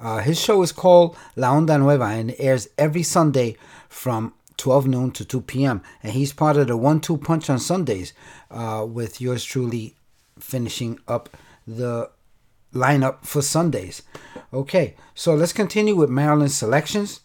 Uh, 0.00 0.18
his 0.18 0.40
show 0.40 0.62
is 0.62 0.72
called 0.72 1.16
La 1.36 1.52
Onda 1.52 1.78
Nueva 1.78 2.04
and 2.04 2.34
airs 2.38 2.68
every 2.78 3.02
Sunday 3.02 3.56
from 3.88 4.32
12 4.56 4.86
noon 4.86 5.10
to 5.12 5.24
2 5.24 5.40
p.m. 5.42 5.82
And 6.02 6.12
he's 6.12 6.32
part 6.32 6.56
of 6.56 6.66
the 6.66 6.76
one 6.76 7.00
two 7.00 7.16
punch 7.16 7.48
on 7.50 7.58
Sundays 7.58 8.12
uh, 8.50 8.86
with 8.88 9.20
yours 9.20 9.44
truly 9.44 9.94
finishing 10.38 10.98
up 11.08 11.36
the 11.66 12.10
lineup 12.74 13.24
for 13.24 13.42
Sundays. 13.42 14.02
Okay, 14.52 14.94
so 15.14 15.34
let's 15.34 15.52
continue 15.52 15.96
with 15.96 16.10
Marilyn's 16.10 16.56
selections. 16.56 17.20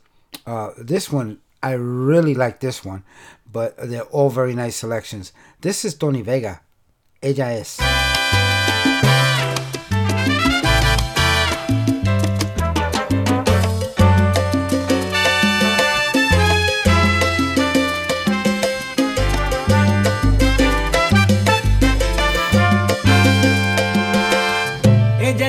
Uh, 0.46 0.72
this 0.78 1.12
one, 1.12 1.40
I 1.62 1.74
really 1.74 2.34
like 2.34 2.60
this 2.60 2.84
one, 2.84 3.04
but 3.52 3.76
they're 3.78 4.04
all 4.04 4.30
very 4.30 4.56
nice 4.56 4.76
selections. 4.76 5.32
This 5.62 5.86
is 5.86 5.94
Tony 5.96 6.22
Vega. 6.22 6.62
Ella 7.22 7.54
es. 7.54 8.13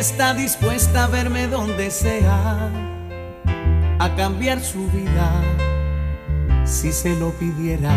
Está 0.04 0.34
dispuesta 0.34 1.04
a 1.04 1.06
verme 1.06 1.48
donde 1.48 1.90
sea, 1.90 2.70
a 3.98 4.14
cambiar 4.16 4.60
su 4.60 4.86
vida 4.90 5.32
si 6.66 6.92
se 6.92 7.18
lo 7.18 7.30
pidiera. 7.30 7.90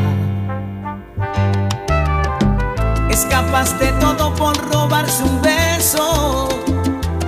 Es 3.09 3.25
capaz 3.25 3.77
de 3.79 3.91
todo 3.99 4.33
por 4.35 4.55
robarse 4.71 5.21
un 5.21 5.41
beso, 5.41 6.47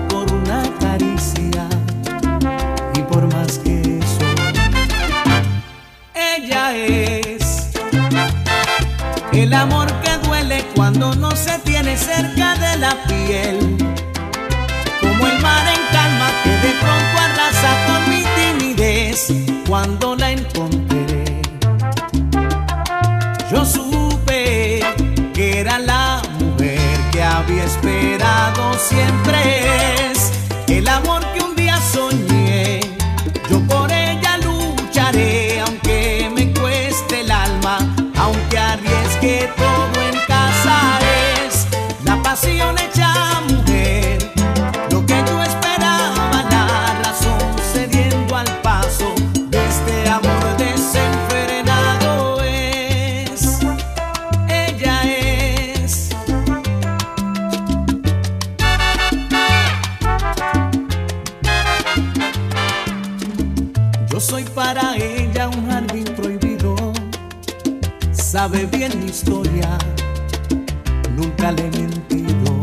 por 0.07 0.32
una 0.32 0.63
caricia 0.80 1.67
y 2.93 3.01
por 3.01 3.23
más 3.34 3.59
que 3.59 3.99
eso. 3.99 4.27
Ella 6.13 6.73
es 6.73 7.71
el 9.34 9.53
amor 9.53 9.91
que 10.03 10.17
duele 10.25 10.63
cuando 10.73 11.13
no 11.15 11.32
se 11.36 11.59
tiene 11.59 11.97
cerca 11.97 12.55
de 12.55 12.77
la 12.77 12.95
piel 13.09 13.89
en 15.74 15.82
calma 15.91 16.30
que 16.43 16.50
de 16.66 16.74
pronto 16.84 17.16
arrasa 17.28 17.72
con 17.88 18.10
mi 18.10 18.24
timidez 18.38 19.34
cuando 19.68 20.16
la 20.16 20.32
encontré. 20.32 21.41
Yo 23.52 23.66
supe 23.66 24.82
que 25.34 25.60
era 25.62 25.80
la 25.80 26.22
mujer 26.39 27.00
que 27.12 27.24
había 27.24 27.64
esperado 27.64 28.74
siempre 28.78 29.60
el 30.80 30.88
amor 30.88 31.28
sabe 68.40 68.66
bien 68.68 68.98
mi 69.02 69.08
historia, 69.08 69.78
nunca 71.18 71.52
le 71.52 71.64
he 71.68 71.72
mentido. 71.72 72.62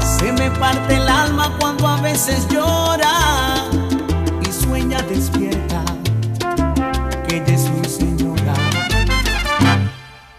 Se 0.00 0.30
me 0.32 0.48
parte 0.52 0.94
el 0.94 1.08
alma 1.08 1.56
cuando 1.58 1.88
a 1.88 2.00
veces 2.02 2.46
llora 2.48 3.14
y 4.48 4.52
sueña 4.52 5.02
despierta 5.02 5.82
que 7.26 7.38
ella 7.38 7.52
es 7.52 7.68
mi 7.70 7.88
señora. 7.88 8.54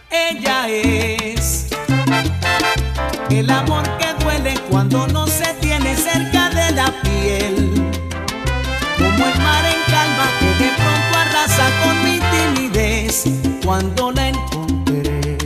Ella 0.09 0.69
es 0.69 1.67
el 3.29 3.49
amor 3.49 3.83
que 3.97 4.23
duele 4.23 4.53
cuando 4.69 5.07
no 5.09 5.27
se 5.27 5.53
tiene 5.59 5.93
cerca 5.97 6.49
de 6.51 6.71
la 6.71 6.87
piel, 7.03 7.91
como 8.97 9.25
el 9.25 9.39
mar. 9.41 9.70
cuando 13.71 14.11
la 14.11 14.27
encontré. 14.27 15.37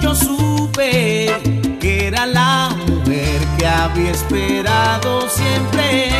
Yo 0.00 0.14
supe 0.14 1.36
que 1.80 2.06
era 2.06 2.26
la 2.26 2.76
mujer 2.86 3.40
que 3.58 3.66
había 3.66 4.12
esperado 4.12 5.28
siempre. 5.28 6.11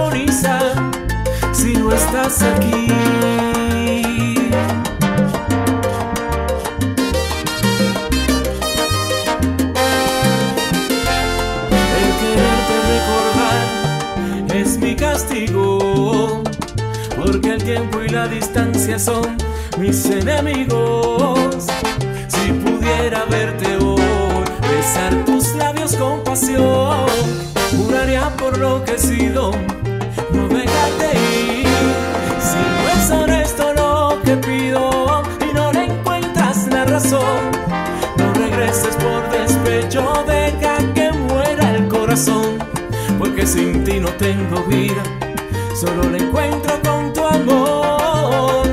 agoniza 0.00 0.58
si 1.52 1.74
no 1.74 1.92
estás 1.92 2.42
aquí. 2.42 2.86
El 11.98 12.10
quererte 12.20 12.76
recordar 12.94 14.56
es 14.56 14.78
mi 14.78 14.96
castigo, 14.96 16.42
porque 17.16 17.50
el 17.54 17.62
tiempo 17.62 18.02
y 18.02 18.08
la 18.08 18.26
distancia 18.26 18.98
son 18.98 19.36
mis 19.78 20.06
enemigos. 20.06 21.66
Si 22.28 22.52
pudiera 22.52 23.24
verte 23.26 23.76
hoy, 23.76 24.44
besar 24.62 25.24
tus 25.26 25.54
labios 25.56 25.94
con 25.96 26.24
pasión, 26.24 27.06
juraría 27.76 28.30
por 28.36 28.56
lo 28.58 28.82
que 28.84 28.94
he 28.94 28.98
sido 28.98 29.52
no 44.00 44.08
tengo 44.14 44.62
vida, 44.64 45.02
solo 45.78 46.08
la 46.10 46.16
encuentro 46.16 46.80
con 46.82 47.12
tu 47.12 47.24
amor. 47.24 48.66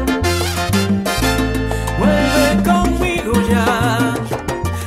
Vuelve 2.00 2.64
conmigo 2.64 3.34
ya, 3.50 4.14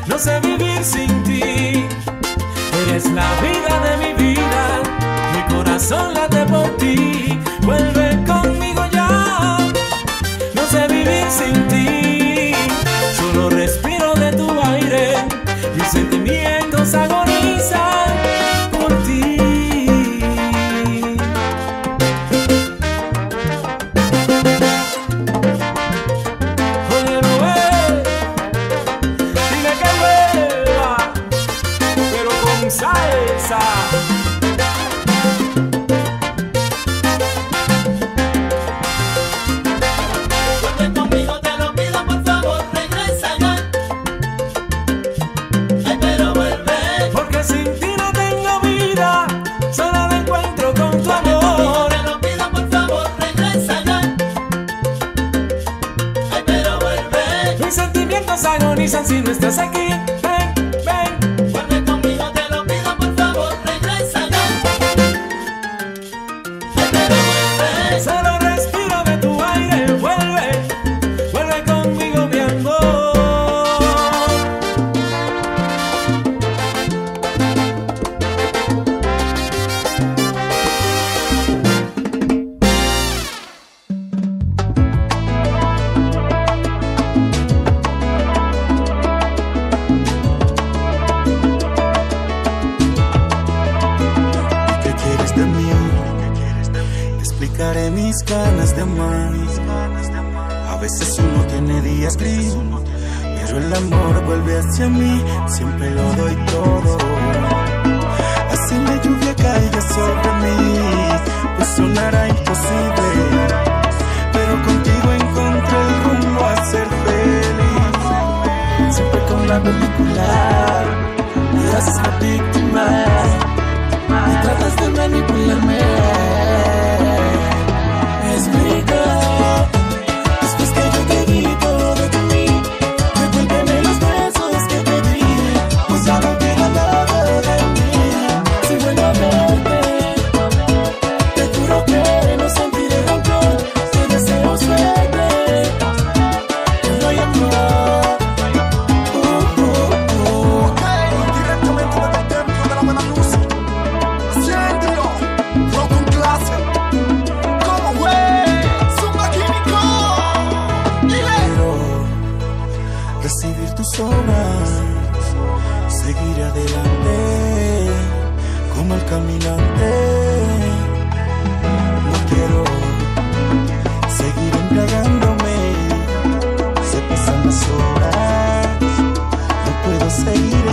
no 0.06 0.18
sé 0.18 0.40
vivir 0.40 0.82
sin 0.82 1.22
ti, 1.24 1.86
eres 2.82 3.04
la 3.12 3.28
vida 3.42 3.80
de 3.86 3.96
mi 3.98 4.12
vida, 4.14 4.80
mi 5.34 5.54
corazón 5.54 6.14
la 6.14 6.19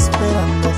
esperando 0.10 0.77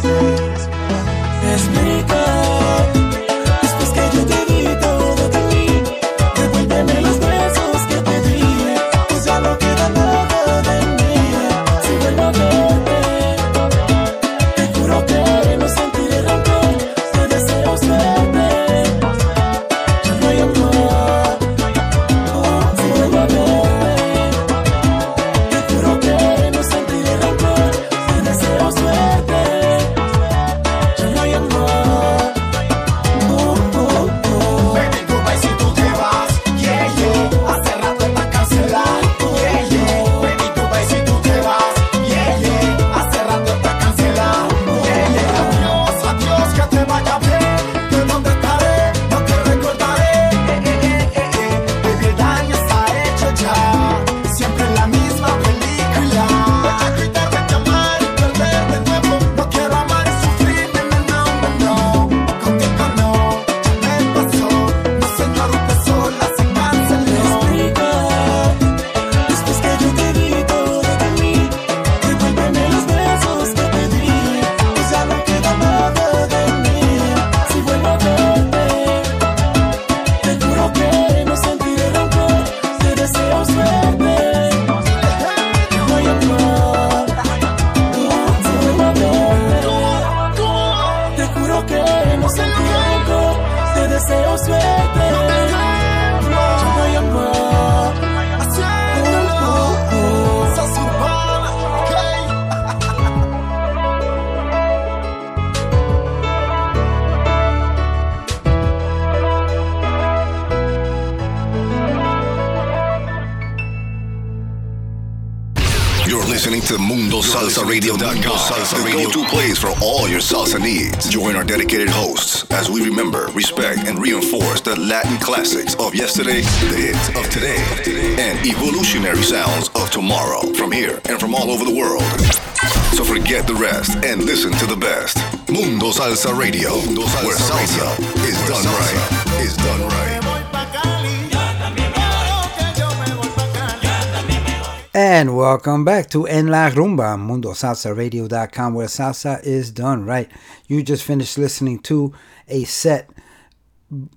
welcome 145.80 145.86
back 145.86 146.10
to 146.10 146.28
En 146.28 146.48
La 146.48 146.70
Rumba, 146.70 147.16
MundoSalsaRadio.com, 147.16 148.74
where 148.74 148.88
salsa 148.88 149.42
is 149.46 149.72
done 149.72 150.04
right. 150.04 150.30
You 150.68 150.84
just 150.84 151.06
finished 151.06 151.38
listening 151.38 151.80
to 151.84 152.14
a 152.50 152.66
set 152.66 153.10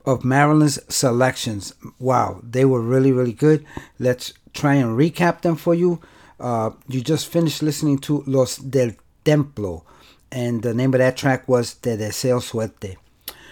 of 0.04 0.24
Marilyn's 0.24 0.80
selections. 0.92 1.72
Wow, 2.00 2.40
they 2.42 2.64
were 2.64 2.80
really, 2.80 3.12
really 3.12 3.32
good. 3.32 3.64
Let's 4.00 4.32
try 4.52 4.74
and 4.74 4.98
recap 4.98 5.42
them 5.42 5.54
for 5.54 5.72
you. 5.72 6.00
Uh, 6.40 6.70
you 6.88 7.00
just 7.00 7.28
finished 7.28 7.62
listening 7.62 7.98
to 7.98 8.24
Los 8.26 8.56
del 8.56 8.90
Templo, 9.24 9.84
and 10.32 10.64
the 10.64 10.74
name 10.74 10.92
of 10.94 10.98
that 10.98 11.16
track 11.16 11.46
was 11.46 11.74
Te 11.74 11.90
Deseo 11.90 12.42
Suerte. 12.42 12.96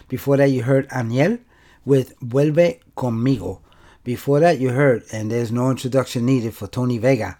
Before 0.09 0.37
that, 0.37 0.51
you 0.51 0.65
heard 0.65 0.89
Aniel 0.89 1.39
with 1.85 2.19
Vuelve 2.19 2.81
Conmigo. 2.97 3.61
Before 4.03 4.41
that, 4.41 4.59
you 4.59 4.71
heard, 4.71 5.05
and 5.13 5.31
there's 5.31 5.53
no 5.53 5.71
introduction 5.71 6.27
needed 6.27 6.55
for 6.55 6.67
Tony 6.67 6.99
Vega, 6.99 7.39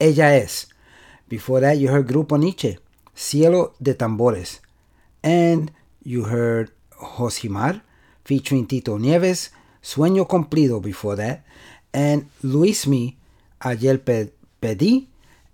Ella 0.00 0.34
Es. 0.36 0.66
Before 1.28 1.60
that, 1.60 1.78
you 1.78 1.88
heard 1.88 2.08
Grupo 2.08 2.38
Niche, 2.38 2.78
Cielo 3.14 3.74
de 3.80 3.94
Tambores. 3.94 4.60
And 5.22 5.70
you 6.02 6.24
heard 6.24 6.70
Josimar 6.98 7.82
featuring 8.24 8.66
Tito 8.66 8.98
Nieves, 8.98 9.50
Sueño 9.82 10.26
Cumplido 10.26 10.82
before 10.82 11.16
that. 11.16 11.44
And 11.92 12.28
Luismi, 12.42 13.16
Ayer 13.64 13.98
Pe- 13.98 14.30
Pedí. 14.60 15.06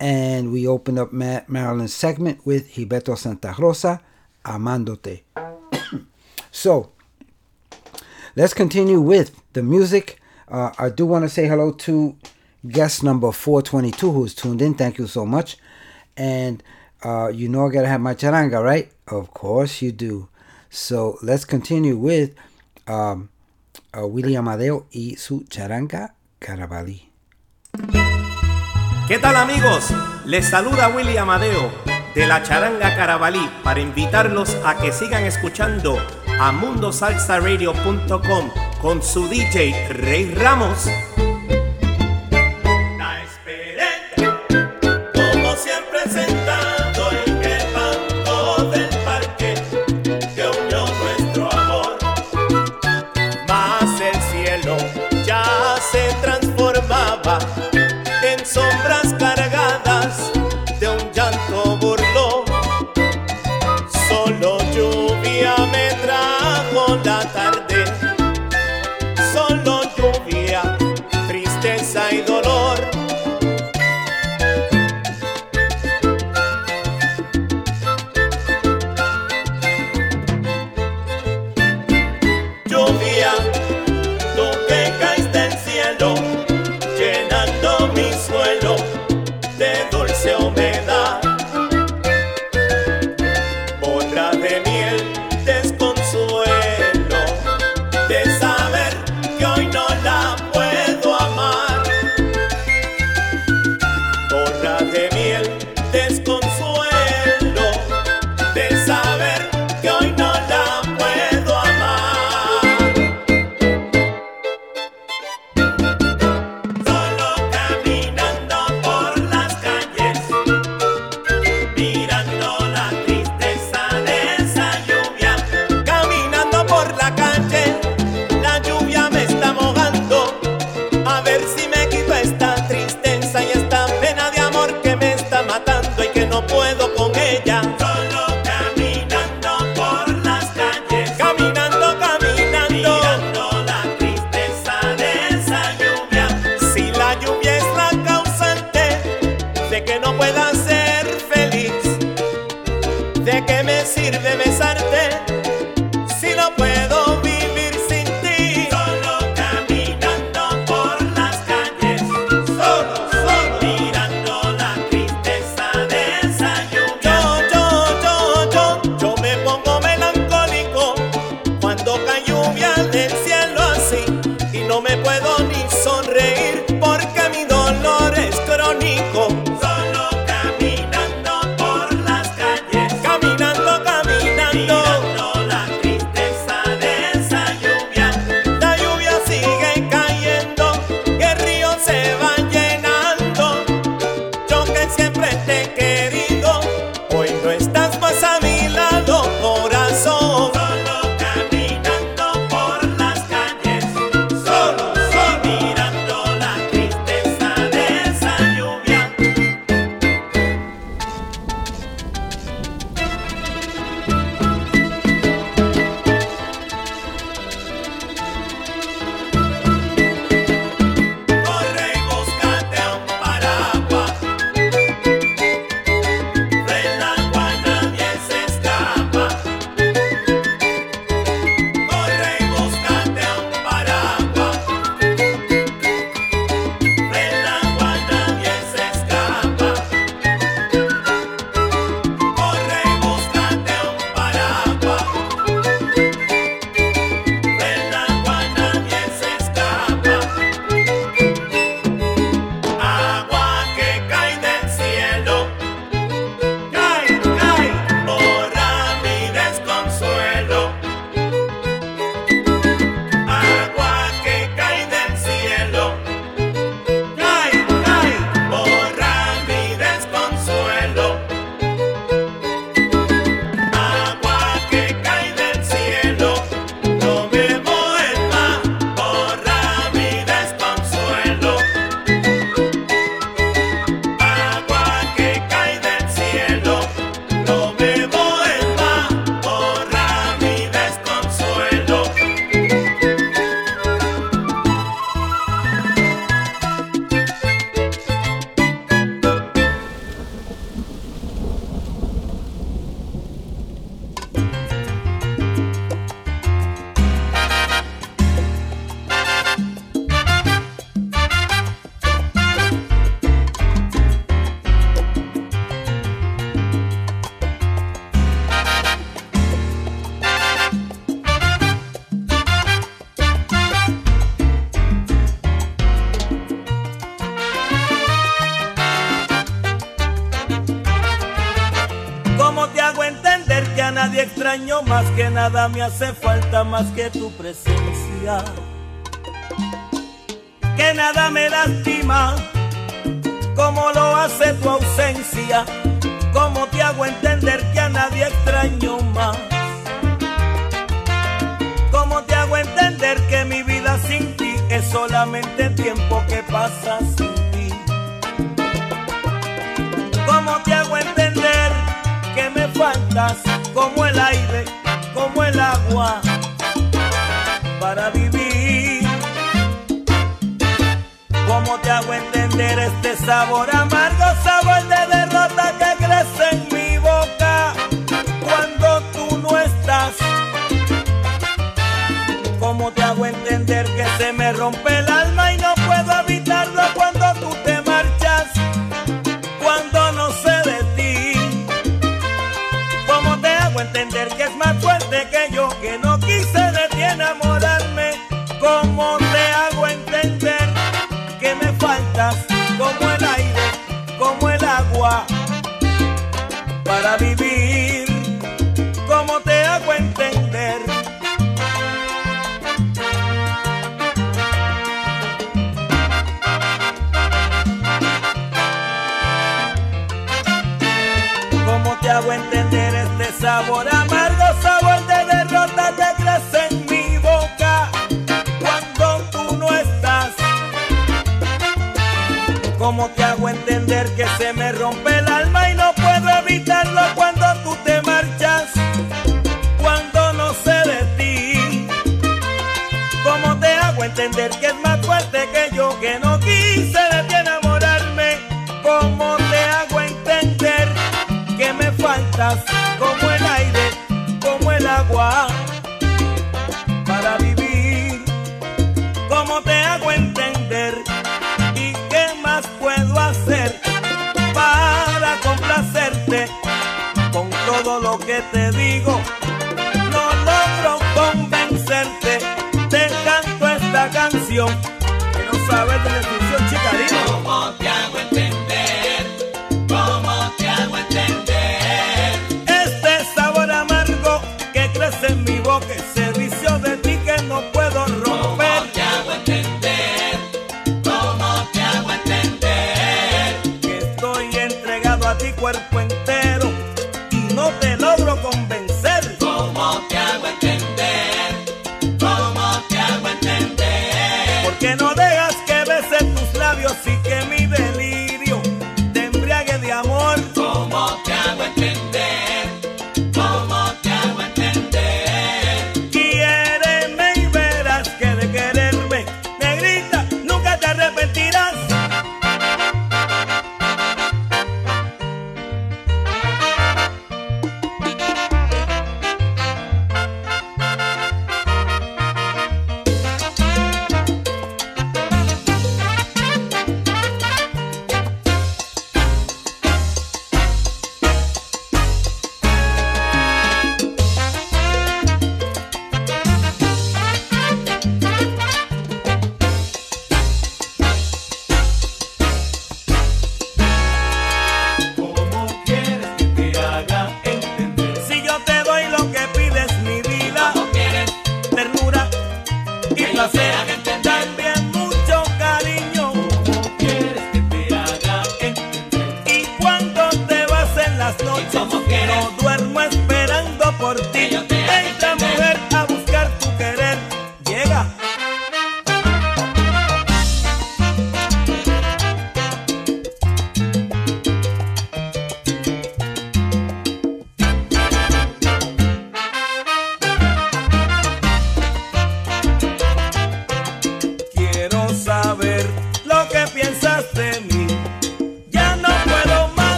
And 0.00 0.50
we 0.50 0.66
opened 0.66 0.98
up 0.98 1.12
Ma- 1.12 1.42
Marilyn's 1.46 1.92
segment 1.94 2.44
with 2.46 2.72
Gilberto 2.72 3.16
Santa 3.18 3.54
Rosa, 3.58 4.00
Amándote. 4.44 5.20
so, 6.50 6.92
let's 8.34 8.54
continue 8.54 9.00
with 9.00 9.30
the 9.52 9.62
music. 9.62 10.18
Uh, 10.48 10.72
I 10.78 10.88
do 10.88 11.04
want 11.04 11.24
to 11.24 11.28
say 11.28 11.46
hello 11.46 11.72
to 11.72 12.16
guest 12.66 13.02
number 13.02 13.32
422 13.32 14.12
who's 14.12 14.34
tuned 14.34 14.62
in. 14.62 14.74
Thank 14.74 14.98
you 14.98 15.06
so 15.06 15.24
much. 15.24 15.56
And 16.16 16.62
uh, 17.02 17.28
you 17.28 17.48
know 17.48 17.66
I 17.66 17.70
gotta 17.70 17.88
have 17.88 18.00
my 18.00 18.14
charanga, 18.14 18.62
right? 18.62 18.90
Of 19.08 19.32
course 19.32 19.82
you 19.82 19.92
do. 19.92 20.28
So 20.68 21.18
let's 21.22 21.44
continue 21.44 21.96
with 21.96 22.34
um, 22.86 23.30
uh, 23.96 24.06
Willie 24.06 24.36
Amadeo 24.36 24.86
y 24.92 25.16
su 25.16 25.44
charanga 25.48 26.14
Carabalí. 26.38 27.10
¿Qué 29.08 29.18
tal 29.18 29.34
amigos? 29.36 29.90
Les 30.24 30.46
saluda 30.46 30.88
Willy 30.94 31.16
Amadeo 31.16 31.72
de 32.14 32.26
la 32.26 32.42
Charanga 32.42 32.94
Carabalí 32.96 33.48
para 33.64 33.80
invitarlos 33.80 34.56
a 34.64 34.78
que 34.78 34.92
sigan 34.92 35.24
escuchando 35.24 35.98
a 36.40 36.52
mundosalsaradio.com 36.52 38.50
con 38.80 39.02
su 39.02 39.28
DJ 39.28 39.88
Rey 39.90 40.32
Ramos. 40.34 40.88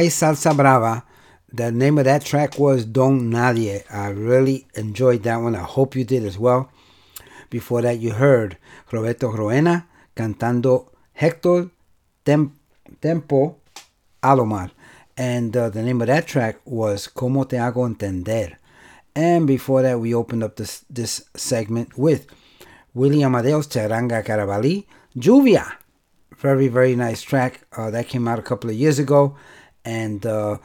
Lenguay 0.00 0.08
Salsa 0.08 0.56
Brava. 0.56 1.04
The 1.52 1.70
name 1.70 1.98
of 1.98 2.04
that 2.06 2.24
track 2.24 2.58
was 2.58 2.86
Don 2.86 3.30
Nadie. 3.30 3.84
I 3.92 4.08
really 4.08 4.66
enjoyed 4.74 5.24
that 5.24 5.36
one. 5.36 5.54
I 5.54 5.62
hope 5.62 5.94
you 5.94 6.04
did 6.04 6.24
as 6.24 6.38
well. 6.38 6.70
Before 7.50 7.82
that, 7.82 7.98
you 7.98 8.12
heard 8.12 8.56
Roberto 8.90 9.30
Roena 9.30 9.86
cantando 10.16 10.88
Hector 11.12 11.70
Tem- 12.24 12.56
Tempo 13.02 13.56
Alomar. 14.22 14.70
And 15.18 15.54
uh, 15.54 15.68
the 15.68 15.82
name 15.82 16.00
of 16.00 16.06
that 16.06 16.26
track 16.26 16.60
was 16.64 17.06
Como 17.06 17.44
Te 17.44 17.56
Hago 17.56 17.84
Entender. 17.84 18.56
And 19.14 19.46
before 19.46 19.82
that, 19.82 20.00
we 20.00 20.14
opened 20.14 20.44
up 20.44 20.56
this, 20.56 20.82
this 20.88 21.26
segment 21.36 21.98
with 21.98 22.26
William 22.94 23.34
Amadeo's 23.34 23.66
Charanga 23.66 24.24
Carabalí, 24.24 24.86
Lluvia. 25.14 25.70
Very, 26.38 26.68
very 26.68 26.96
nice 26.96 27.20
track. 27.20 27.66
Uh, 27.76 27.90
that 27.90 28.08
came 28.08 28.26
out 28.26 28.38
a 28.38 28.42
couple 28.42 28.70
of 28.70 28.76
years 28.76 28.98
ago. 28.98 29.36
And 29.84 30.24
uh, 30.26 30.58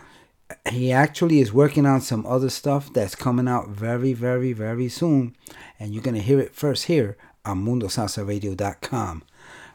he 0.70 0.92
actually 0.92 1.40
is 1.40 1.54
working 1.54 1.86
on 1.86 2.02
some 2.02 2.26
other 2.26 2.50
stuff 2.50 2.92
that's 2.94 3.16
coming 3.16 3.48
out 3.48 3.70
very, 3.70 4.14
very, 4.14 4.54
very 4.54 4.90
soon. 4.90 5.36
And 5.80 5.94
you're 5.94 6.04
to 6.04 6.22
hear 6.22 6.40
it 6.40 6.56
first 6.56 6.86
here 6.86 7.18
on 7.44 7.66
MundoSalsaRadio.com. 7.66 9.24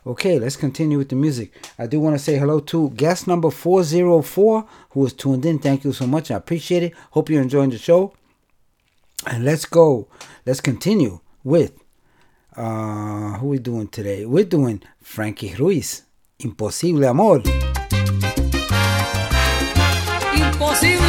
Okay, 0.07 0.39
let's 0.39 0.57
continue 0.57 0.97
with 0.97 1.11
the 1.11 1.17
music. 1.17 1.53
I 1.79 1.87
do 1.87 2.01
want 2.01 2.17
to 2.17 2.23
say 2.23 2.39
hello 2.39 2.61
to 2.61 2.91
guest 2.91 3.27
number 3.27 3.51
404 3.51 4.67
who 4.91 5.07
is 5.07 5.13
tuned 5.13 5.45
in. 5.45 5.59
Thank 5.59 5.85
you 5.85 5.93
so 5.93 6.07
much. 6.07 6.31
I 6.31 6.37
appreciate 6.37 6.83
it. 6.83 6.95
Hope 7.11 7.29
you're 7.29 7.43
enjoying 7.43 7.71
the 7.71 7.79
show. 7.79 8.15
And 9.27 9.45
let's 9.45 9.67
go. 9.67 10.09
Let's 10.47 10.61
continue 10.61 11.21
with 11.45 11.73
uh 12.57 13.39
who 13.39 13.49
we 13.49 13.59
doing 13.59 13.89
today? 13.89 14.25
We're 14.25 14.45
doing 14.45 14.83
Frankie 15.03 15.55
Ruiz. 15.55 16.03
Imposible 16.39 17.05
Amor. 17.05 17.70
Imposible 20.61 21.00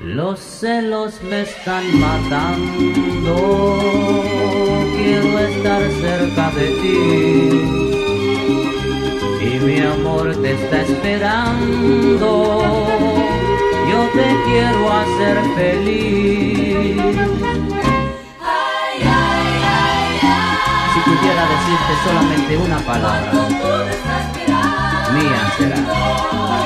Los 0.00 0.40
celos 0.40 1.20
me 1.22 1.42
están 1.42 1.84
matando. 2.00 3.34
Quiero 4.96 5.38
estar 5.38 5.82
cerca 6.00 6.50
de 6.52 6.66
ti 6.80 7.86
y 9.40 9.60
mi 9.60 9.80
amor 9.80 10.34
te 10.42 10.52
está 10.52 10.80
esperando. 10.82 12.28
Yo 13.90 14.00
te 14.14 14.26
quiero 14.46 14.92
hacer 14.92 15.36
feliz. 15.54 16.96
Si 20.92 21.00
pudiera 21.00 21.42
decirte 21.54 21.92
solamente 22.04 22.56
una 22.56 22.78
palabra, 22.78 23.32
mía 25.12 25.40
será. 25.58 26.65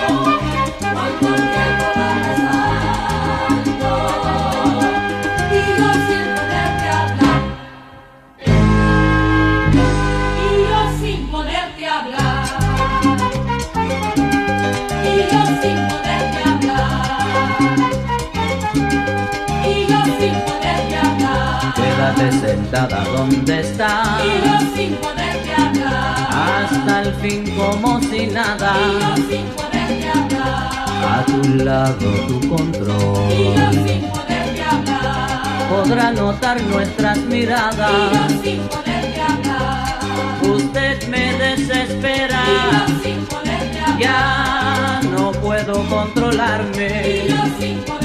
Quédate 22.16 22.32
sentada 22.40 23.04
donde 23.04 23.60
estás, 23.60 24.20
Y 24.24 24.46
yo 24.46 24.58
sin 24.76 24.94
poderte 24.96 25.52
hablar. 25.54 26.64
hasta 26.64 27.02
el 27.02 27.14
fin 27.16 27.54
como 27.56 28.00
si 28.00 28.26
nada. 28.26 28.72
Y 28.76 29.00
yo 29.00 29.16
sin 29.28 29.46
poderte 29.46 30.08
hablar. 30.08 30.70
A 31.12 31.24
tu 31.24 31.48
lado 31.64 31.96
tu 32.26 32.38
Y 32.38 32.42
yo 32.42 32.56
control. 32.56 33.72
sin 33.86 34.02
poderte 34.10 34.62
hablar. 34.62 35.68
Podrá 35.70 36.10
notar 36.12 36.60
nuestras 36.62 37.18
Y 37.18 37.20
yo 37.22 37.26
miradas. 37.28 38.32
sin 38.42 38.58
poderte 38.62 39.20
hablar. 39.22 39.98
Usted 40.42 41.08
me 41.08 41.32
desespera. 41.34 42.42
Y 42.46 42.88
yo 42.88 43.02
sin 43.04 43.24
poderte 43.26 43.80
hablar. 43.80 43.98
Ya 44.00 45.00
no 45.12 45.30
puedo 45.32 45.84
controlarme. 45.88 46.88
Y 47.26 47.28
yo 47.28 47.36
sin 47.60 47.76
poderte 47.78 47.92
hablar. 47.92 47.99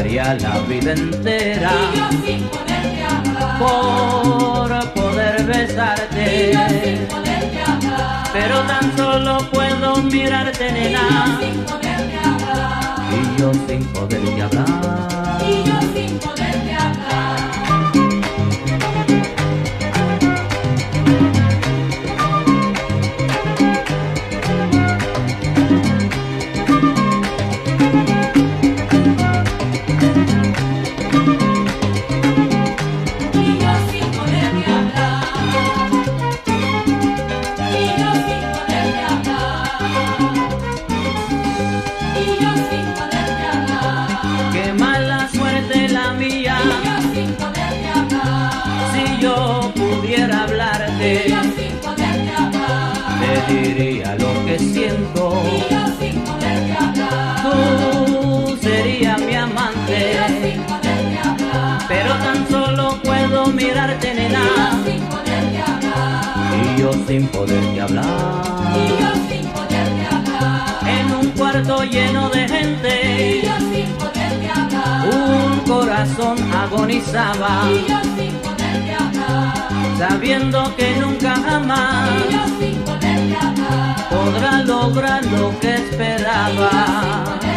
Daría 0.00 0.32
la 0.40 0.58
vida 0.60 0.92
entera 0.92 1.70
Y 1.92 1.98
yo 1.98 2.08
sin 2.24 2.42
poderte 2.44 3.04
por 3.58 4.92
poder 4.94 5.40
Y 5.40 5.44
besarte. 5.44 6.52
yo 6.54 6.60
sin 6.82 7.06
poderte. 7.06 7.60
Pero 8.32 8.60
tan 8.62 8.96
solo 8.96 9.38
puedo 9.52 9.96
mirarte, 9.98 10.68
Y 10.70 10.72
nena. 10.72 11.02
yo 11.02 11.38
sin 11.42 11.60
poderte 11.64 12.16
hablar. 12.16 13.12
Y 13.12 13.40
yo 13.42 13.52
sin 13.68 13.84
poderte 13.92 14.40
hablar. 14.42 15.42
Y 15.46 15.64
yo 15.68 15.78
sin 15.94 16.09
poderte 67.32 67.80
hablar. 67.80 68.04
Y 68.74 68.88
yo 69.00 69.12
sin 69.28 69.46
poderte 69.48 70.06
hablar. 70.06 70.78
En 70.86 71.14
un 71.14 71.26
cuarto 71.32 71.84
lleno 71.84 72.28
de 72.30 72.48
gente. 72.48 73.38
Y 73.38 73.46
yo 73.46 73.56
sin 73.58 73.88
poderte 73.94 74.48
hablar. 74.48 75.08
Un 75.08 75.60
corazón 75.60 76.36
agonizaba. 76.52 77.64
Y 77.70 77.90
yo 77.90 77.98
sin 78.16 78.32
poderte 78.44 78.94
hablar. 78.94 79.54
Sabiendo 79.98 80.74
que 80.76 80.96
nunca 80.96 81.34
jamás. 81.36 82.10
Y 82.10 82.32
yo 82.32 82.44
sin 82.58 82.76
poderte 82.82 83.36
hablar. 83.36 84.08
Podrá 84.10 84.62
lograr 84.64 85.24
lo 85.26 85.58
que 85.60 85.74
esperaba. 85.74 86.70
Era 87.42 87.49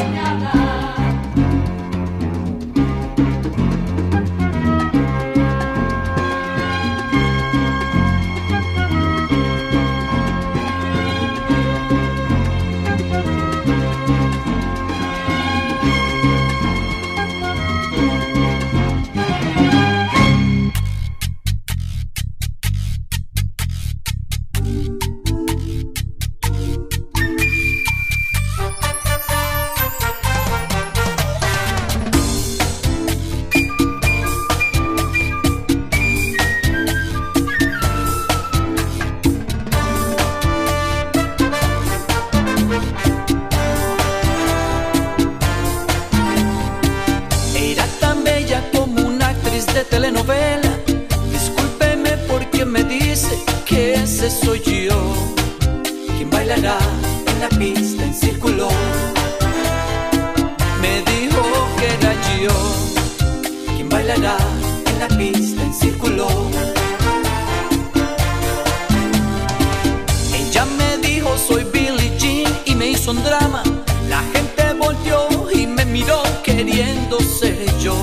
un 73.07 73.21
drama. 73.23 73.63
La 74.07 74.21
gente 74.33 74.73
volteó 74.79 75.27
y 75.51 75.67
me 75.67 75.83
miró 75.85 76.21
queriendo 76.43 77.19
ser 77.19 77.57
yo. 77.79 77.95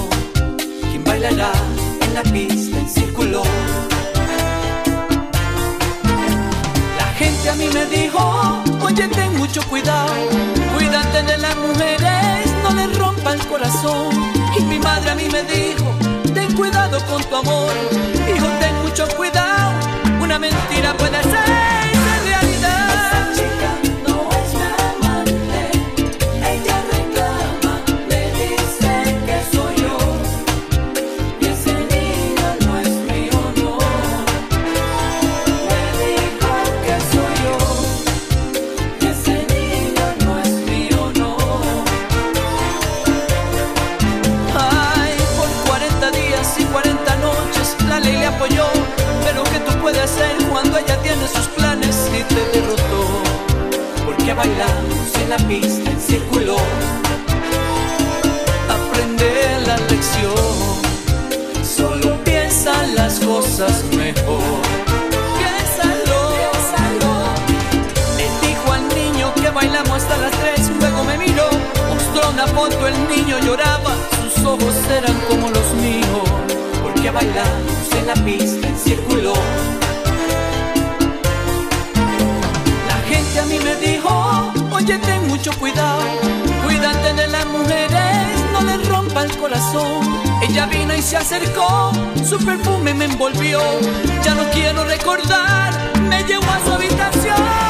Quien 0.91 1.05
bailará 1.05 1.53
en 2.03 2.15
la 2.15 2.23
pista 2.23 2.79
en 2.79 2.89
círculo. 2.89 3.43
La 6.99 7.07
gente 7.15 7.51
a 7.51 7.55
mí 7.55 7.69
me 7.73 7.87
dijo, 7.87 8.63
oye 8.83 9.09
ten 9.09 9.37
mucho 9.39 9.63
cuidado, 9.69 10.13
cuídate 10.75 11.23
de 11.23 11.39
las 11.39 11.57
mujeres, 11.57 12.53
no 12.63 12.75
les 12.75 12.99
rompa 12.99 13.33
el 13.33 13.47
corazón. 13.47 14.11
Y 14.59 14.63
mi 14.65 14.79
madre 14.79 15.11
a 15.11 15.15
mí 15.15 15.29
me 15.33 15.43
dijo, 15.45 15.95
ten 16.35 16.53
cuidado 16.55 16.99
con 17.07 17.23
tu 17.25 17.37
amor, 17.37 17.73
hijo 18.35 18.47
ten 18.61 18.77
mucho 18.83 19.09
cuidado, 19.17 19.73
una 20.21 20.39
mentira 20.39 20.95
puede 20.97 21.23
ser 21.23 21.60
la 55.31 55.37
pista 55.47 55.89
en 55.89 56.01
aprende 58.69 59.61
la 59.65 59.77
lección, 59.77 60.35
solo 61.63 62.17
piensa 62.25 62.73
las 62.97 63.21
cosas 63.21 63.85
mejor. 63.97 64.61
Piénsalo, 65.39 66.33
Le 68.19 68.27
dijo 68.45 68.73
al 68.73 68.89
niño 68.89 69.33
que 69.41 69.51
bailamos 69.51 70.03
hasta 70.03 70.17
las 70.17 70.33
tres, 70.33 70.69
luego 70.81 71.05
me 71.05 71.17
miró, 71.17 71.49
mostró 71.89 72.31
una 72.31 72.49
foto, 72.49 72.89
el 72.89 72.99
niño 73.09 73.39
lloraba, 73.39 73.95
sus 74.35 74.45
ojos 74.45 74.75
eran 74.91 75.15
como 75.29 75.49
los 75.51 75.75
míos, 75.75 76.29
porque 76.83 77.09
bailamos 77.09 77.93
en 78.01 78.07
la 78.09 78.15
pista 78.15 78.67
en. 78.85 79.80
Oye 84.81 84.99
ten 84.99 85.27
mucho 85.29 85.51
cuidado, 85.59 86.03
cuídate 86.65 87.13
de 87.15 87.27
las 87.29 87.47
mujeres, 87.47 88.27
no 88.53 88.63
les 88.63 88.89
rompa 88.89 89.23
el 89.23 89.37
corazón. 89.37 90.01
Ella 90.43 90.67
vino 90.67 90.95
y 90.95 91.03
se 91.03 91.17
acercó, 91.17 91.93
su 92.25 92.39
perfume 92.39 92.95
me 92.95 93.05
envolvió, 93.05 93.61
ya 94.23 94.35
no 94.35 94.45
quiero 94.51 94.85
recordar, 94.85 95.73
me 96.09 96.25
llevó 96.25 96.51
a 96.51 96.65
su 96.65 96.73
habitación. 96.73 97.70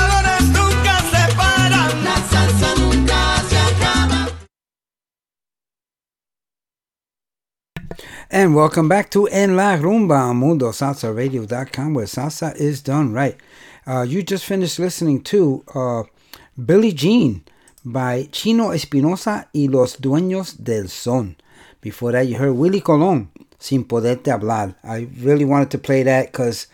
And 8.41 8.55
welcome 8.55 8.89
back 8.89 9.11
to 9.11 9.27
En 9.27 9.55
La 9.55 9.77
Rumba 9.77 10.33
Mundo 10.33 10.65
on 10.65 10.73
MundoSalsaRadio.com 10.73 11.93
where 11.93 12.07
salsa 12.07 12.55
is 12.55 12.81
done 12.81 13.13
right. 13.13 13.37
Uh, 13.85 14.01
you 14.01 14.23
just 14.23 14.45
finished 14.45 14.79
listening 14.79 15.21
to 15.25 15.63
uh, 15.75 16.03
Billie 16.57 16.91
Jean 16.91 17.43
by 17.85 18.27
Chino 18.31 18.69
Espinoza 18.69 19.45
y 19.53 19.67
Los 19.69 19.97
Dueños 19.97 20.57
del 20.57 20.87
Son. 20.87 21.35
Before 21.81 22.11
that, 22.13 22.25
you 22.25 22.37
heard 22.37 22.53
Willie 22.53 22.81
Colon, 22.81 23.29
Sin 23.59 23.85
Poderte 23.85 24.31
Hablar. 24.31 24.73
I 24.83 25.07
really 25.19 25.45
wanted 25.45 25.69
to 25.69 25.77
play 25.77 26.01
that 26.01 26.31
because 26.31 26.65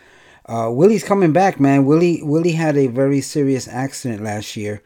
uh, 0.46 0.70
Willie's 0.72 1.04
coming 1.04 1.34
back, 1.34 1.60
man. 1.60 1.86
Willie 1.86 2.24
Willie 2.24 2.54
had 2.54 2.78
a 2.78 2.88
very 2.88 3.20
serious 3.20 3.68
accident 3.68 4.24
last 4.24 4.56
year, 4.56 4.82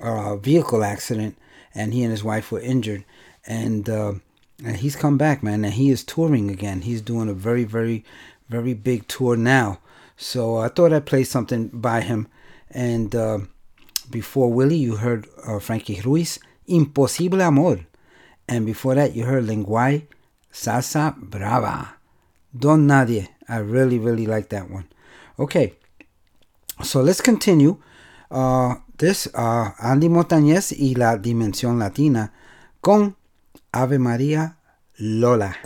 uh, 0.00 0.34
vehicle 0.34 0.82
accident, 0.82 1.38
and 1.76 1.94
he 1.94 2.02
and 2.02 2.10
his 2.10 2.24
wife 2.24 2.50
were 2.50 2.58
injured. 2.58 3.04
And 3.46 3.88
uh, 3.88 4.14
and 4.64 4.76
he's 4.76 4.96
come 4.96 5.16
back, 5.16 5.42
man, 5.42 5.64
and 5.64 5.74
he 5.74 5.90
is 5.90 6.02
touring 6.02 6.50
again. 6.50 6.82
He's 6.82 7.00
doing 7.00 7.28
a 7.28 7.34
very, 7.34 7.64
very, 7.64 8.04
very 8.48 8.74
big 8.74 9.06
tour 9.06 9.36
now. 9.36 9.78
So 10.16 10.56
I 10.56 10.68
thought 10.68 10.92
I'd 10.92 11.06
play 11.06 11.24
something 11.24 11.68
by 11.68 12.00
him. 12.00 12.26
And 12.70 13.14
uh, 13.14 13.38
before 14.10 14.52
Willie, 14.52 14.76
you 14.76 14.96
heard 14.96 15.28
uh, 15.46 15.60
Frankie 15.60 16.00
Ruiz, 16.00 16.38
Imposible 16.66 17.40
Amor. 17.40 17.80
And 18.48 18.66
before 18.66 18.94
that, 18.96 19.14
you 19.14 19.24
heard 19.24 19.46
Lenguay, 19.46 20.06
Salsa 20.52 21.16
Brava. 21.16 21.94
Don 22.56 22.86
Nadie. 22.86 23.28
I 23.48 23.58
really, 23.58 23.98
really 23.98 24.26
like 24.26 24.48
that 24.48 24.70
one. 24.70 24.88
Okay, 25.38 25.74
so 26.82 27.00
let's 27.00 27.20
continue. 27.20 27.80
Uh, 28.30 28.76
this 28.96 29.28
uh, 29.34 29.70
Andy 29.80 30.08
Montañez 30.08 30.72
y 30.72 30.94
la 30.96 31.16
Dimensión 31.16 31.78
Latina 31.78 32.32
con 32.82 33.16
Ave 33.72 33.98
María 33.98 34.56
Lola. 34.96 35.56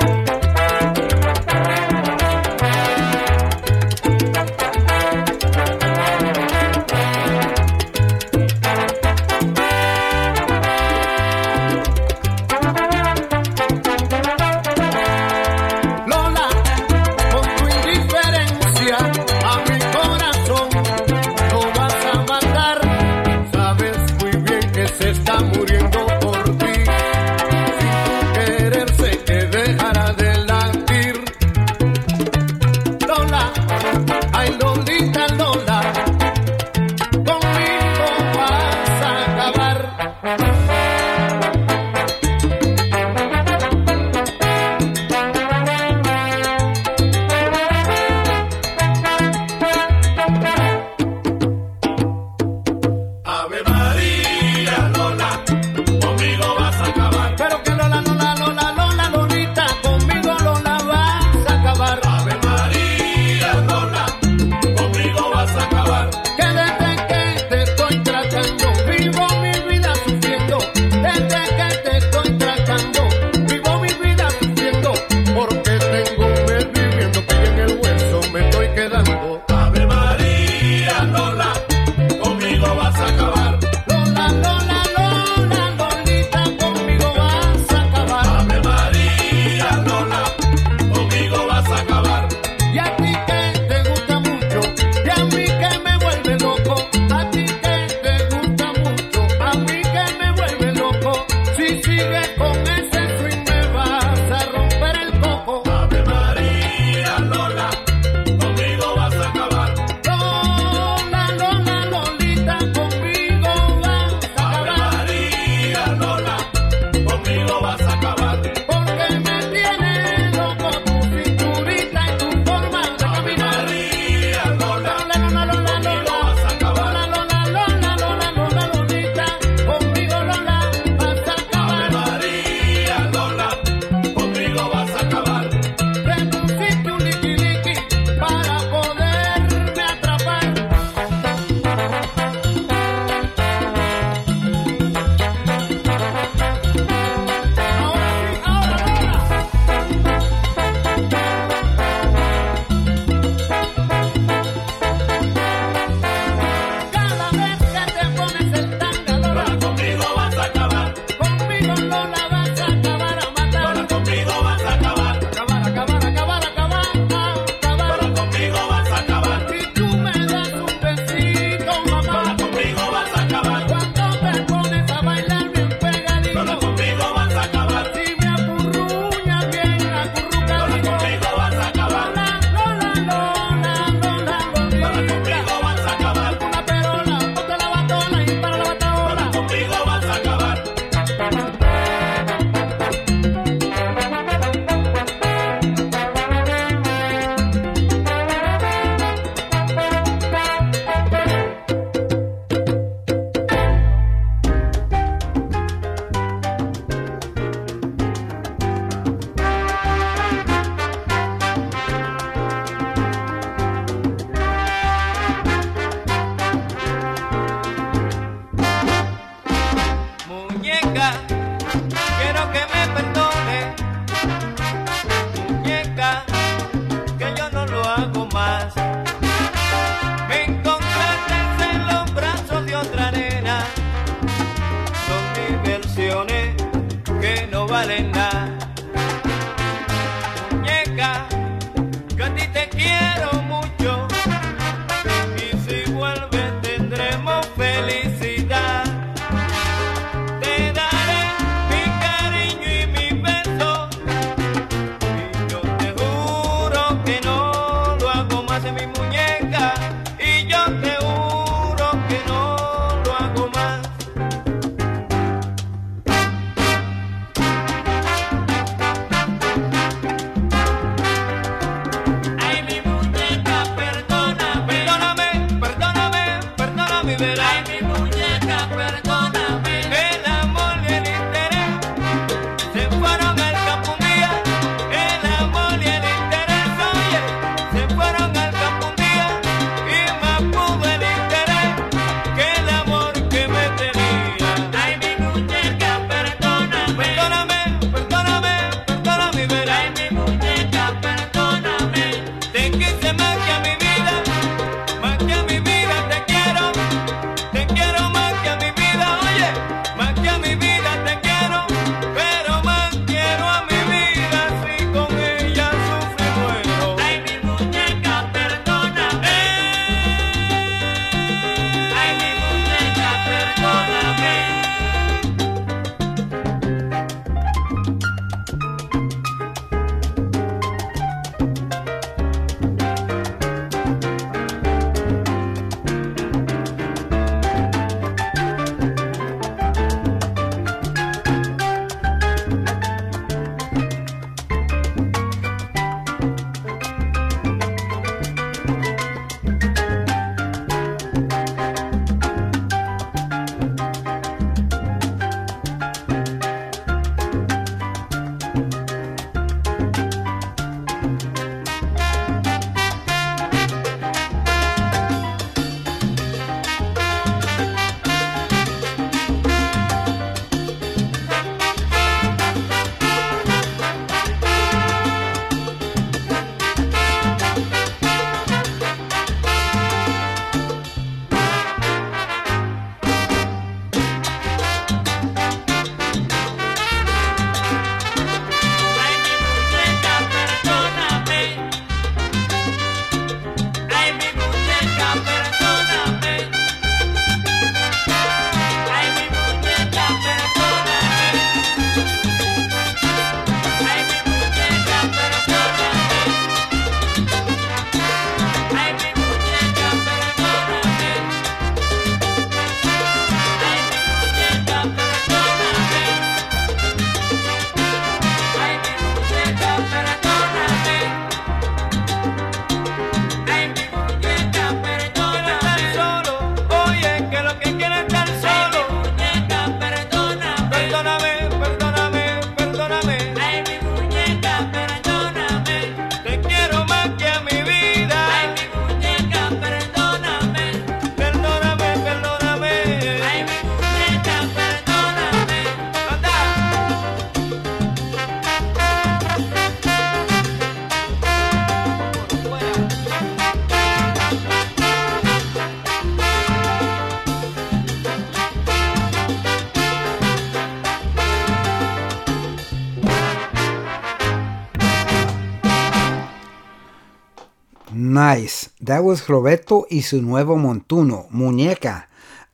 That 468.93 469.05
was 469.05 469.27
Roberto 469.27 469.87
y 469.91 470.03
su 470.03 470.21
nuevo 470.21 470.59
montuno, 470.59 471.27
Muñeca. 471.31 472.09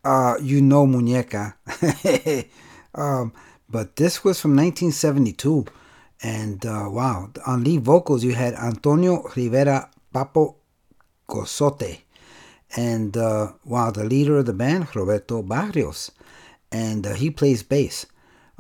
Uh, 0.05 0.37
you 0.41 0.63
know 0.63 0.87
Muñeca. 0.87 1.57
um, 2.95 3.33
but 3.69 3.97
this 3.97 4.23
was 4.23 4.41
from 4.41 4.55
1972. 4.55 5.67
And 6.23 6.65
uh, 6.65 6.87
wow, 6.93 7.31
on 7.45 7.65
lead 7.65 7.81
vocals 7.81 8.23
you 8.23 8.35
had 8.35 8.55
Antonio 8.55 9.29
Rivera 9.35 9.91
Papo 10.15 10.55
Cosote. 11.27 12.05
And 12.77 13.17
uh, 13.17 13.55
wow, 13.65 13.91
the 13.91 14.05
leader 14.05 14.39
of 14.39 14.47
the 14.47 14.53
band, 14.53 14.95
Roberto 14.95 15.43
Barrios. 15.43 16.13
And 16.71 17.05
uh, 17.05 17.15
he 17.15 17.33
plays 17.33 17.65
bass. 17.65 18.07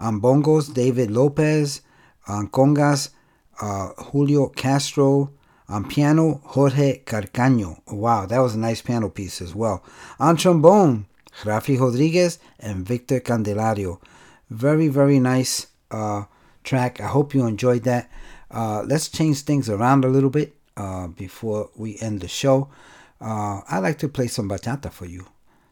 On 0.00 0.20
bongos, 0.20 0.74
David 0.74 1.12
Lopez. 1.12 1.82
On 2.26 2.48
congas, 2.48 3.10
uh, 3.62 3.90
Julio 3.90 4.48
Castro. 4.48 5.30
On 5.68 5.84
piano, 5.84 6.40
Jorge 6.44 7.02
Carcaño. 7.04 7.80
Wow, 7.88 8.26
that 8.26 8.38
was 8.38 8.54
a 8.54 8.58
nice 8.58 8.80
piano 8.80 9.10
piece 9.10 9.42
as 9.42 9.54
well. 9.54 9.82
On 10.18 10.36
trombone, 10.36 11.06
Rafi 11.42 11.78
Rodriguez 11.78 12.38
and 12.58 12.86
Victor 12.86 13.20
Candelario. 13.20 14.00
Very, 14.50 14.88
very 14.88 15.20
nice 15.20 15.66
uh, 15.90 16.24
track. 16.64 17.00
I 17.00 17.06
hope 17.08 17.34
you 17.34 17.46
enjoyed 17.46 17.84
that. 17.84 18.10
Uh, 18.50 18.82
let's 18.86 19.08
change 19.08 19.42
things 19.42 19.68
around 19.68 20.04
a 20.04 20.08
little 20.08 20.30
bit 20.30 20.54
uh, 20.76 21.08
before 21.08 21.70
we 21.76 21.98
end 22.00 22.20
the 22.20 22.28
show. 22.28 22.70
Uh, 23.20 23.60
I 23.68 23.78
like 23.78 23.98
to 23.98 24.08
play 24.08 24.28
some 24.28 24.48
bachata 24.48 24.90
for 24.90 25.06
you. 25.06 25.26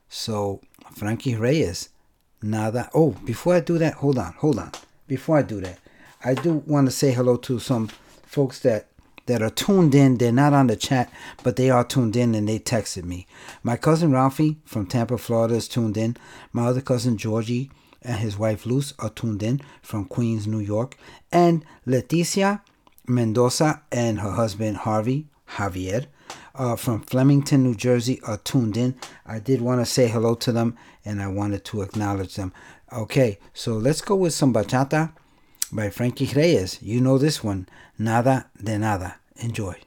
So, 0.08 0.60
Frankie 0.94 1.36
Reyes, 1.36 1.88
Nada. 2.42 2.90
Oh, 2.94 3.10
before 3.24 3.54
I 3.54 3.60
do 3.60 3.78
that, 3.78 3.94
hold 3.94 4.18
on, 4.18 4.34
hold 4.38 4.58
on. 4.58 4.72
Before 5.06 5.38
I 5.38 5.42
do 5.42 5.60
that, 5.62 5.78
I 6.24 6.34
do 6.34 6.62
want 6.66 6.86
to 6.86 6.90
say 6.90 7.12
hello 7.12 7.36
to 7.36 7.58
some 7.58 7.88
folks 8.24 8.60
that 8.60 8.88
that 9.26 9.42
are 9.42 9.50
tuned 9.50 9.94
in. 9.94 10.18
They're 10.18 10.32
not 10.32 10.52
on 10.52 10.68
the 10.68 10.76
chat, 10.76 11.12
but 11.42 11.56
they 11.56 11.70
are 11.70 11.84
tuned 11.84 12.16
in 12.16 12.34
and 12.34 12.48
they 12.48 12.58
texted 12.58 13.04
me. 13.04 13.26
My 13.62 13.76
cousin 13.76 14.12
Ralphie 14.12 14.58
from 14.64 14.86
Tampa, 14.86 15.18
Florida 15.18 15.54
is 15.54 15.68
tuned 15.68 15.96
in. 15.96 16.16
My 16.52 16.66
other 16.66 16.80
cousin 16.80 17.16
Georgie 17.16 17.70
and 18.02 18.20
his 18.20 18.38
wife 18.38 18.66
Luz 18.66 18.94
are 18.98 19.10
tuned 19.10 19.42
in 19.42 19.60
from 19.82 20.04
Queens, 20.04 20.46
New 20.46 20.60
York. 20.60 20.96
And 21.32 21.64
Leticia 21.86 22.60
Mendoza 23.08 23.82
and 23.92 24.20
her 24.20 24.32
husband 24.32 24.78
Harvey 24.78 25.26
Javier 25.50 26.06
uh, 26.54 26.76
from 26.76 27.02
Flemington, 27.02 27.62
New 27.62 27.74
Jersey 27.74 28.20
are 28.26 28.38
tuned 28.38 28.76
in. 28.76 28.94
I 29.24 29.38
did 29.38 29.60
want 29.60 29.80
to 29.80 29.86
say 29.86 30.08
hello 30.08 30.34
to 30.36 30.52
them 30.52 30.76
and 31.04 31.22
I 31.22 31.28
wanted 31.28 31.64
to 31.66 31.82
acknowledge 31.82 32.34
them. 32.34 32.52
Okay, 32.92 33.38
so 33.52 33.74
let's 33.74 34.00
go 34.00 34.14
with 34.16 34.32
some 34.32 34.52
bachata 34.52 35.12
by 35.72 35.90
Frankie 35.90 36.30
Reyes. 36.34 36.80
You 36.82 37.00
know 37.00 37.18
this 37.18 37.44
one. 37.44 37.68
Nada 37.98 38.50
de 38.58 38.78
nada. 38.78 39.20
Enjoy. 39.36 39.85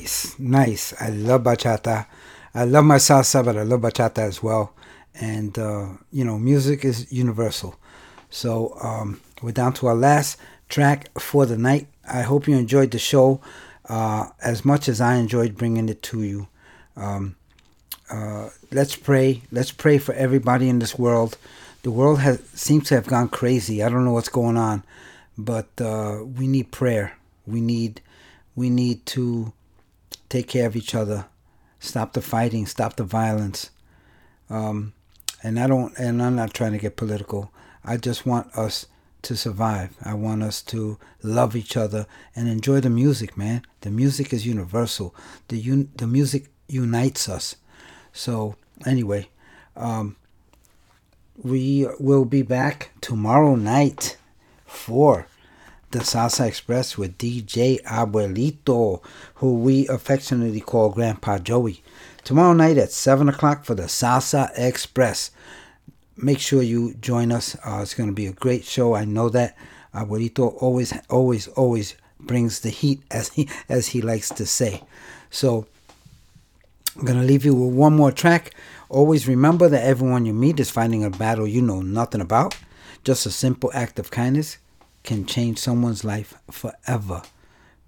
Nice, 0.00 0.38
nice. 0.38 0.94
I 0.98 1.10
love 1.10 1.42
bachata. 1.42 2.06
I 2.54 2.64
love 2.64 2.86
my 2.86 2.96
salsa, 2.96 3.44
but 3.44 3.58
I 3.58 3.64
love 3.64 3.82
bachata 3.82 4.20
as 4.20 4.42
well. 4.42 4.72
And 5.14 5.58
uh, 5.58 5.88
you 6.10 6.24
know, 6.24 6.38
music 6.38 6.86
is 6.86 7.12
universal. 7.12 7.76
So 8.30 8.78
um, 8.82 9.20
we're 9.42 9.52
down 9.52 9.74
to 9.74 9.88
our 9.88 9.94
last 9.94 10.38
track 10.70 11.10
for 11.20 11.44
the 11.44 11.58
night. 11.58 11.86
I 12.10 12.22
hope 12.22 12.48
you 12.48 12.56
enjoyed 12.56 12.92
the 12.92 12.98
show 12.98 13.42
uh, 13.90 14.30
as 14.42 14.64
much 14.64 14.88
as 14.88 15.02
I 15.02 15.16
enjoyed 15.16 15.58
bringing 15.58 15.90
it 15.90 16.02
to 16.04 16.22
you. 16.22 16.48
Um, 16.96 17.36
uh, 18.08 18.48
let's 18.72 18.96
pray. 18.96 19.42
Let's 19.52 19.70
pray 19.70 19.98
for 19.98 20.14
everybody 20.14 20.70
in 20.70 20.78
this 20.78 20.98
world. 20.98 21.36
The 21.82 21.90
world 21.90 22.20
has 22.20 22.40
seems 22.54 22.88
to 22.88 22.94
have 22.94 23.06
gone 23.06 23.28
crazy. 23.28 23.82
I 23.82 23.90
don't 23.90 24.06
know 24.06 24.14
what's 24.14 24.30
going 24.30 24.56
on, 24.56 24.82
but 25.36 25.68
uh, 25.78 26.24
we 26.24 26.46
need 26.46 26.70
prayer. 26.70 27.18
We 27.46 27.60
need 27.60 28.00
we 28.56 28.70
need 28.70 29.04
to 29.06 29.52
take 30.30 30.48
care 30.48 30.66
of 30.66 30.76
each 30.76 30.94
other. 30.94 31.26
Stop 31.78 32.14
the 32.14 32.22
fighting. 32.22 32.64
Stop 32.64 32.96
the 32.96 33.04
violence. 33.04 33.70
Um, 34.48 34.94
and 35.42 35.60
I 35.60 35.66
don't. 35.66 35.96
And 35.98 36.22
I'm 36.22 36.36
not 36.36 36.54
trying 36.54 36.72
to 36.72 36.78
get 36.78 36.96
political. 36.96 37.52
I 37.84 37.98
just 37.98 38.24
want 38.24 38.54
us 38.56 38.86
to 39.22 39.36
survive. 39.36 39.90
I 40.02 40.14
want 40.14 40.42
us 40.42 40.62
to 40.62 40.98
love 41.22 41.54
each 41.54 41.76
other 41.76 42.06
and 42.34 42.48
enjoy 42.48 42.80
the 42.80 42.90
music, 42.90 43.36
man. 43.36 43.62
The 43.82 43.90
music 43.90 44.32
is 44.32 44.46
universal. 44.46 45.14
The 45.48 45.60
un- 45.62 45.90
the 45.96 46.06
music 46.06 46.46
unites 46.68 47.28
us. 47.28 47.56
So 48.12 48.56
anyway, 48.86 49.28
um, 49.76 50.16
we 51.36 51.86
will 51.98 52.24
be 52.24 52.42
back 52.42 52.90
tomorrow 53.00 53.56
night 53.56 54.16
for 54.66 55.26
the 55.90 55.98
Salsa 55.98 56.46
Express 56.46 56.96
with 56.96 57.18
DJ 57.18 57.82
Abuelito, 57.82 59.02
who 59.36 59.56
we 59.56 59.88
affectionately 59.88 60.60
call 60.60 60.90
Grandpa 60.90 61.38
Joey. 61.38 61.82
Tomorrow 62.22 62.52
night 62.52 62.78
at 62.78 62.92
7 62.92 63.28
o'clock 63.28 63.64
for 63.64 63.74
the 63.74 63.84
Salsa 63.84 64.50
Express. 64.56 65.32
Make 66.16 66.38
sure 66.38 66.62
you 66.62 66.94
join 66.94 67.32
us. 67.32 67.56
Uh, 67.64 67.80
it's 67.82 67.94
going 67.94 68.08
to 68.08 68.14
be 68.14 68.26
a 68.26 68.32
great 68.32 68.64
show. 68.64 68.94
I 68.94 69.04
know 69.04 69.28
that. 69.30 69.56
Abuelito 69.92 70.54
always, 70.62 70.94
always, 71.08 71.48
always 71.48 71.96
brings 72.20 72.60
the 72.60 72.70
heat, 72.70 73.02
as 73.10 73.30
he, 73.30 73.48
as 73.68 73.88
he 73.88 74.00
likes 74.00 74.28
to 74.28 74.46
say. 74.46 74.84
So, 75.28 75.66
I'm 76.96 77.04
going 77.04 77.18
to 77.18 77.26
leave 77.26 77.44
you 77.44 77.54
with 77.54 77.74
one 77.74 77.96
more 77.96 78.12
track. 78.12 78.54
Always 78.88 79.26
remember 79.26 79.68
that 79.68 79.84
everyone 79.84 80.24
you 80.24 80.34
meet 80.34 80.60
is 80.60 80.70
fighting 80.70 81.02
a 81.02 81.10
battle 81.10 81.48
you 81.48 81.62
know 81.62 81.82
nothing 81.82 82.20
about. 82.20 82.56
Just 83.02 83.26
a 83.26 83.30
simple 83.30 83.72
act 83.74 83.98
of 83.98 84.12
kindness 84.12 84.58
can 85.02 85.26
change 85.26 85.58
someone's 85.58 86.04
life 86.04 86.34
forever. 86.50 87.22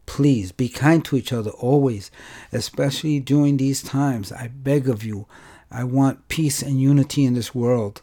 Please 0.06 0.52
be 0.52 0.68
kind 0.68 1.04
to 1.04 1.16
each 1.16 1.32
other 1.32 1.50
always, 1.50 2.10
especially 2.52 3.20
during 3.20 3.56
these 3.56 3.82
times. 3.82 4.32
I 4.32 4.48
beg 4.48 4.88
of 4.88 5.04
you. 5.04 5.26
I 5.70 5.84
want 5.84 6.28
peace 6.28 6.62
and 6.62 6.80
unity 6.80 7.24
in 7.24 7.34
this 7.34 7.54
world. 7.54 8.02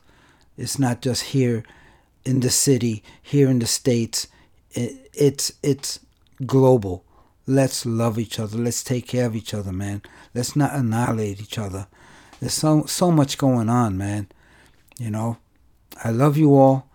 It's 0.58 0.80
not 0.80 1.02
just 1.02 1.24
here 1.24 1.64
in 2.26 2.40
the 2.40 2.50
city, 2.50 3.04
here 3.22 3.50
in 3.50 3.60
the 3.60 3.68
states. 3.68 4.28
It, 4.72 5.10
it's 5.14 5.52
it's 5.62 6.00
global. 6.46 7.04
Let's 7.46 7.86
love 7.86 8.20
each 8.20 8.40
other. 8.40 8.58
Let's 8.58 8.84
take 8.84 9.08
care 9.08 9.26
of 9.26 9.36
each 9.36 9.54
other, 9.54 9.72
man. 9.72 10.02
Let's 10.34 10.56
not 10.56 10.74
annihilate 10.74 11.42
each 11.42 11.58
other. 11.58 11.88
There's 12.40 12.54
so 12.54 12.86
so 12.86 13.12
much 13.12 13.38
going 13.38 13.70
on, 13.70 13.98
man. 13.98 14.28
You 14.98 15.12
know, 15.12 15.38
I 16.04 16.12
love 16.12 16.38
you 16.38 16.56
all. 16.56 16.89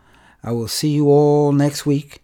I 0.45 0.53
will 0.53 0.69
see 0.69 0.91
you 0.91 1.09
all 1.09 1.53
next 1.53 1.87
week. 1.87 2.23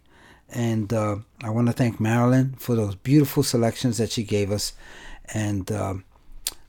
And 0.53 0.93
uh, 0.93 1.17
I 1.43 1.49
want 1.49 1.67
to 1.67 1.73
thank 1.73 1.99
Marilyn 1.99 2.53
for 2.57 2.75
those 2.75 2.95
beautiful 2.95 3.41
selections 3.41 3.97
that 3.97 4.11
she 4.11 4.23
gave 4.23 4.51
us. 4.51 4.73
And 5.33 5.71
um, 5.71 6.03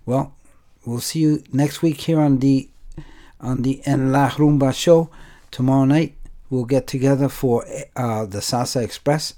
well, 0.07 0.35
we'll 0.87 1.01
see 1.01 1.19
you 1.21 1.43
next 1.53 1.83
week 1.83 2.01
here 2.01 2.21
on 2.21 2.39
the 2.39 2.69
on 3.41 3.63
the 3.63 3.83
En 3.85 4.13
La 4.13 4.31
Rumba 4.31 4.73
show. 4.73 5.11
Tomorrow 5.51 5.85
night 5.85 6.15
we'll 6.49 6.65
get 6.65 6.87
together 6.87 7.29
for 7.29 7.67
uh, 7.97 8.25
the 8.25 8.39
Salsa 8.39 8.83
Express 8.83 9.35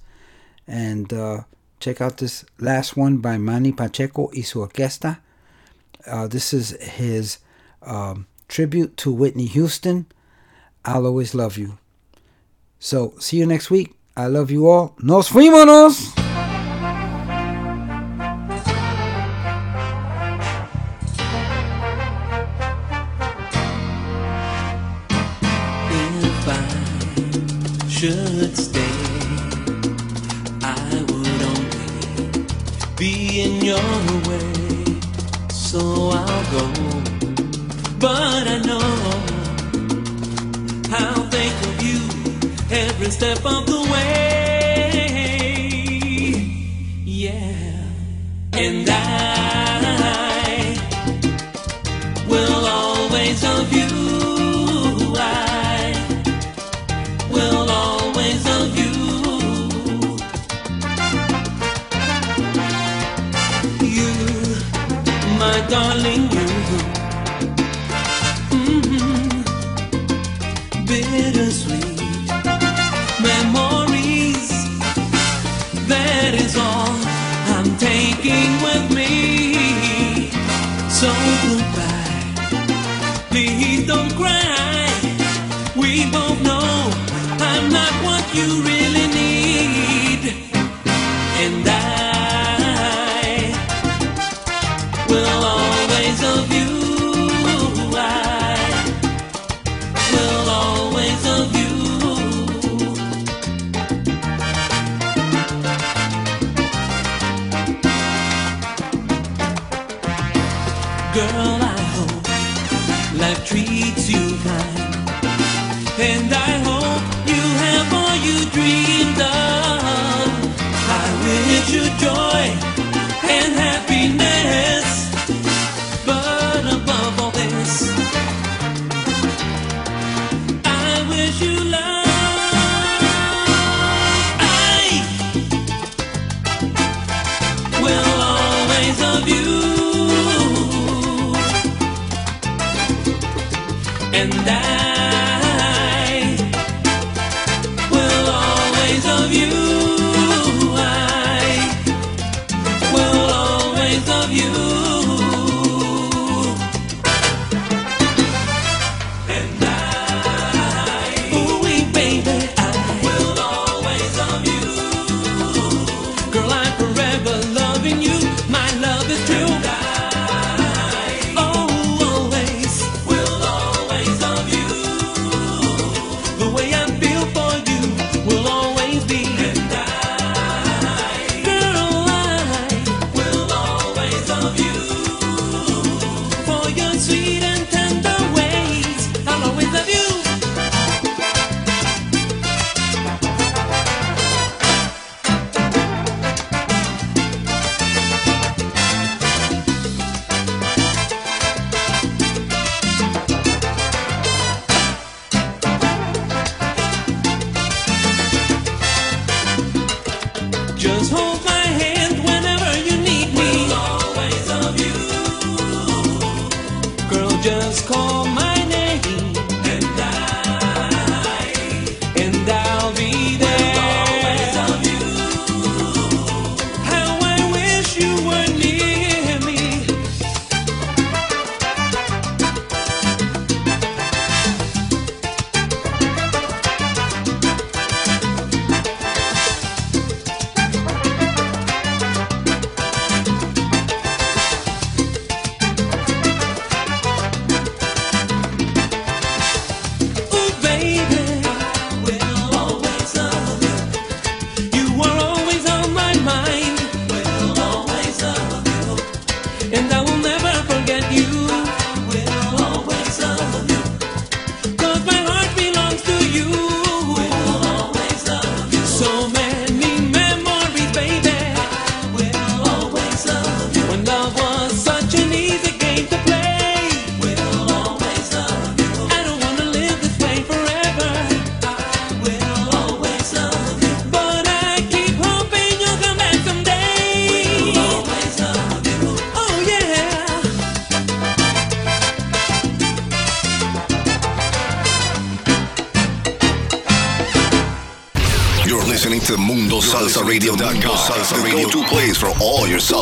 and 0.68 1.12
uh, 1.12 1.40
check 1.80 2.00
out 2.00 2.18
this 2.18 2.44
last 2.58 2.96
one 2.96 3.18
by 3.18 3.38
Manny 3.38 3.72
Pacheco 3.72 4.30
y 4.34 4.42
su 4.42 4.60
orquesta. 4.60 5.18
Uh, 6.06 6.28
this 6.28 6.52
is 6.52 6.70
his 6.82 7.38
um, 7.82 8.26
tribute 8.46 8.96
to 8.98 9.12
Whitney 9.12 9.46
Houston. 9.46 10.06
I'll 10.84 11.06
always 11.06 11.34
love 11.34 11.56
you. 11.56 11.78
So, 12.84 13.14
see 13.18 13.38
you 13.38 13.46
next 13.46 13.70
week. 13.70 13.94
I 14.14 14.26
love 14.26 14.50
you 14.50 14.68
all. 14.68 14.94
Nos 14.98 15.30
fuimos! 15.30 16.23
Step 43.14 43.46
of 43.46 43.73